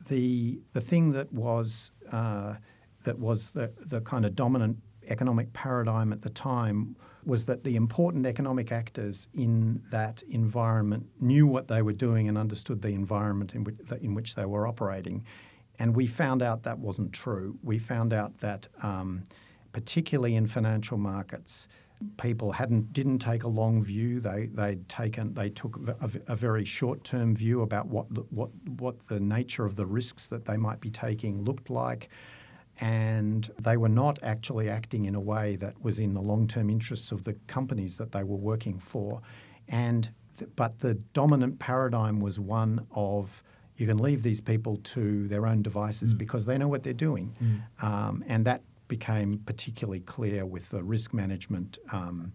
[0.07, 2.55] the the thing that was uh,
[3.05, 4.79] that was the the kind of dominant
[5.09, 11.47] economic paradigm at the time was that the important economic actors in that environment knew
[11.47, 15.25] what they were doing and understood the environment in which, in which they were operating.
[15.79, 17.59] And we found out that wasn't true.
[17.63, 19.25] We found out that, um,
[19.73, 21.69] particularly in financial markets,
[22.17, 24.21] people hadn't didn't take a long view.
[24.21, 28.51] They they'd taken they took a, a very short term view about what the, what
[28.79, 32.09] what the nature of the risks that they might be taking looked like,
[32.81, 36.71] and they were not actually acting in a way that was in the long term
[36.71, 39.21] interests of the companies that they were working for,
[39.69, 43.43] and th- but the dominant paradigm was one of
[43.77, 46.19] you can leave these people to their own devices mm.
[46.19, 47.85] because they know what they're doing, mm.
[47.85, 52.33] um, and that became particularly clear with the risk management um,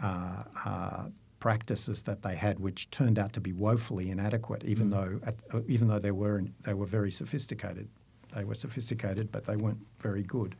[0.00, 1.04] uh, uh,
[1.40, 4.92] practices that they had, which turned out to be woefully inadequate, even mm.
[4.92, 7.88] though at, uh, even though they were they were very sophisticated.
[8.34, 10.56] They were sophisticated, but they weren't very good.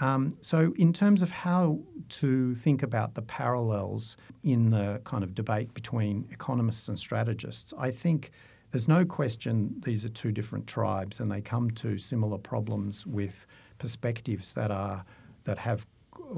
[0.00, 1.80] Um, so, in terms of how
[2.20, 7.90] to think about the parallels in the kind of debate between economists and strategists, I
[7.90, 8.30] think
[8.70, 13.46] there's no question these are two different tribes and they come to similar problems with
[13.80, 15.04] perspectives that are
[15.44, 15.86] that have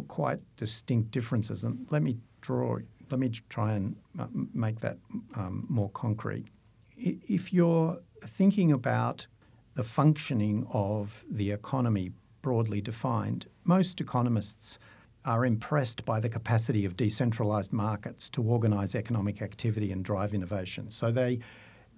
[0.09, 1.65] quite distinct differences.
[1.65, 2.79] And let me draw.
[3.11, 4.97] Let me try and uh, make that
[5.35, 6.47] um, more concrete.
[6.97, 9.27] If you're thinking about
[9.75, 14.79] the functioning of the economy broadly defined, most economists
[15.25, 20.91] are impressed by the capacity of decentralized markets to organize economic activity and drive innovation.
[20.91, 21.41] So they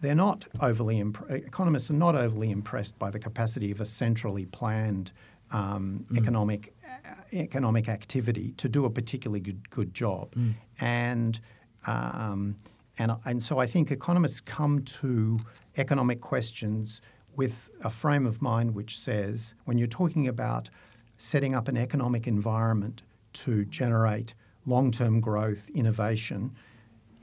[0.00, 4.44] they're not overly imp- economists are not overly impressed by the capacity of a centrally
[4.44, 5.12] planned
[5.54, 6.18] um, mm.
[6.18, 10.52] economic uh, economic activity to do a particularly good, good job, mm.
[10.80, 11.40] and
[11.86, 12.56] um,
[12.98, 15.38] and and so I think economists come to
[15.76, 17.00] economic questions
[17.36, 20.70] with a frame of mind which says when you're talking about
[21.18, 23.02] setting up an economic environment
[23.32, 24.34] to generate
[24.66, 26.54] long-term growth, innovation,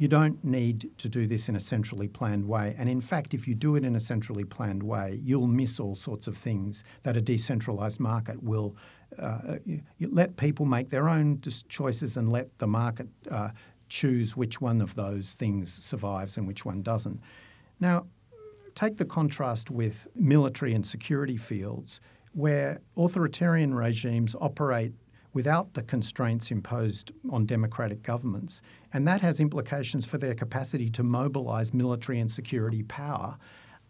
[0.01, 2.75] you don't need to do this in a centrally planned way.
[2.79, 5.95] And in fact, if you do it in a centrally planned way, you'll miss all
[5.95, 8.75] sorts of things that a decentralized market will
[9.19, 9.57] uh,
[9.99, 11.39] let people make their own
[11.69, 13.49] choices and let the market uh,
[13.89, 17.21] choose which one of those things survives and which one doesn't.
[17.79, 18.07] Now,
[18.73, 22.01] take the contrast with military and security fields
[22.33, 24.93] where authoritarian regimes operate
[25.33, 28.61] without the constraints imposed on democratic governments.
[28.93, 33.37] And that has implications for their capacity to mobilize military and security power.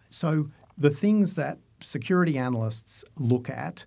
[0.09, 3.85] So, the things that security analysts look at,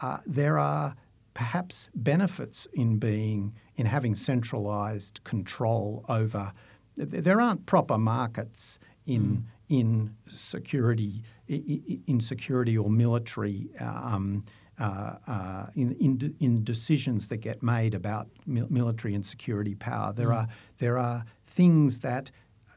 [0.00, 0.94] uh, there are
[1.34, 6.52] perhaps benefits in being in having centralized control over
[6.96, 9.42] there aren't proper markets in mm.
[9.68, 13.68] in security in security or military.
[13.80, 14.44] Um,
[14.78, 20.12] uh, uh, in, in, in, decisions that get made about military and security power.
[20.12, 20.36] There mm.
[20.36, 20.48] are
[20.78, 22.30] there are things that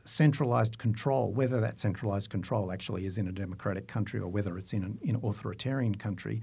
[0.06, 4.74] centralized control, whether that centralized control actually is in a democratic country or whether it's
[4.74, 6.42] in an, in authoritarian country,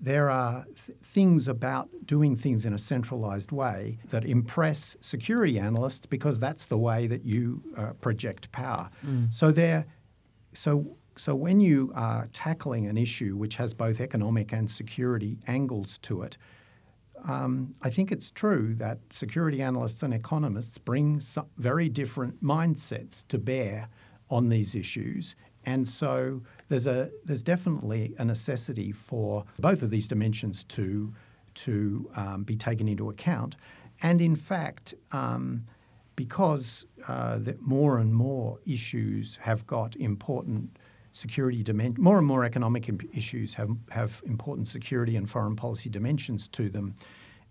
[0.00, 6.04] there are th- things about doing things in a centralized way that impress security analysts
[6.04, 8.90] because that's the way that you uh, project power.
[9.06, 9.32] Mm.
[9.32, 9.86] So there,
[10.52, 15.98] so so when you are tackling an issue which has both economic and security angles
[15.98, 16.36] to it,
[17.24, 21.20] um, I think it's true that security analysts and economists bring
[21.56, 23.88] very different mindsets to bear
[24.30, 25.36] on these issues.
[25.64, 31.12] And so there's a there's definitely a necessity for both of these dimensions to
[31.54, 33.56] to um, be taken into account.
[34.02, 35.64] And in fact, um,
[36.14, 40.78] because uh, more and more issues have got important
[41.16, 46.46] security dimension, more and more economic issues have have important security and foreign policy dimensions
[46.46, 46.94] to them.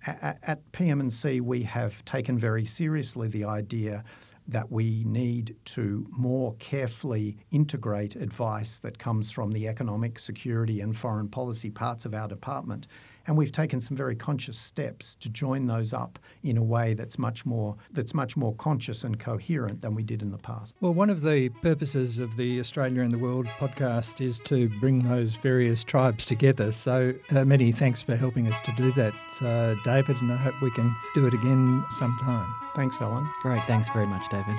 [0.05, 4.03] A- at PM&C, we have taken very seriously the idea
[4.47, 10.95] that we need to more carefully integrate advice that comes from the economic, security, and
[10.95, 12.85] foreign policy parts of our department.
[13.27, 17.17] And we've taken some very conscious steps to join those up in a way that's
[17.17, 20.75] much more that's much more conscious and coherent than we did in the past.
[20.81, 25.07] Well, one of the purposes of the Australia in the World podcast is to bring
[25.07, 26.71] those various tribes together.
[26.71, 30.55] So uh, many thanks for helping us to do that, uh, David, and I hope
[30.61, 32.53] we can do it again sometime.
[32.75, 33.27] Thanks, Allan.
[33.41, 33.63] Great.
[33.63, 34.55] Thanks very much, David.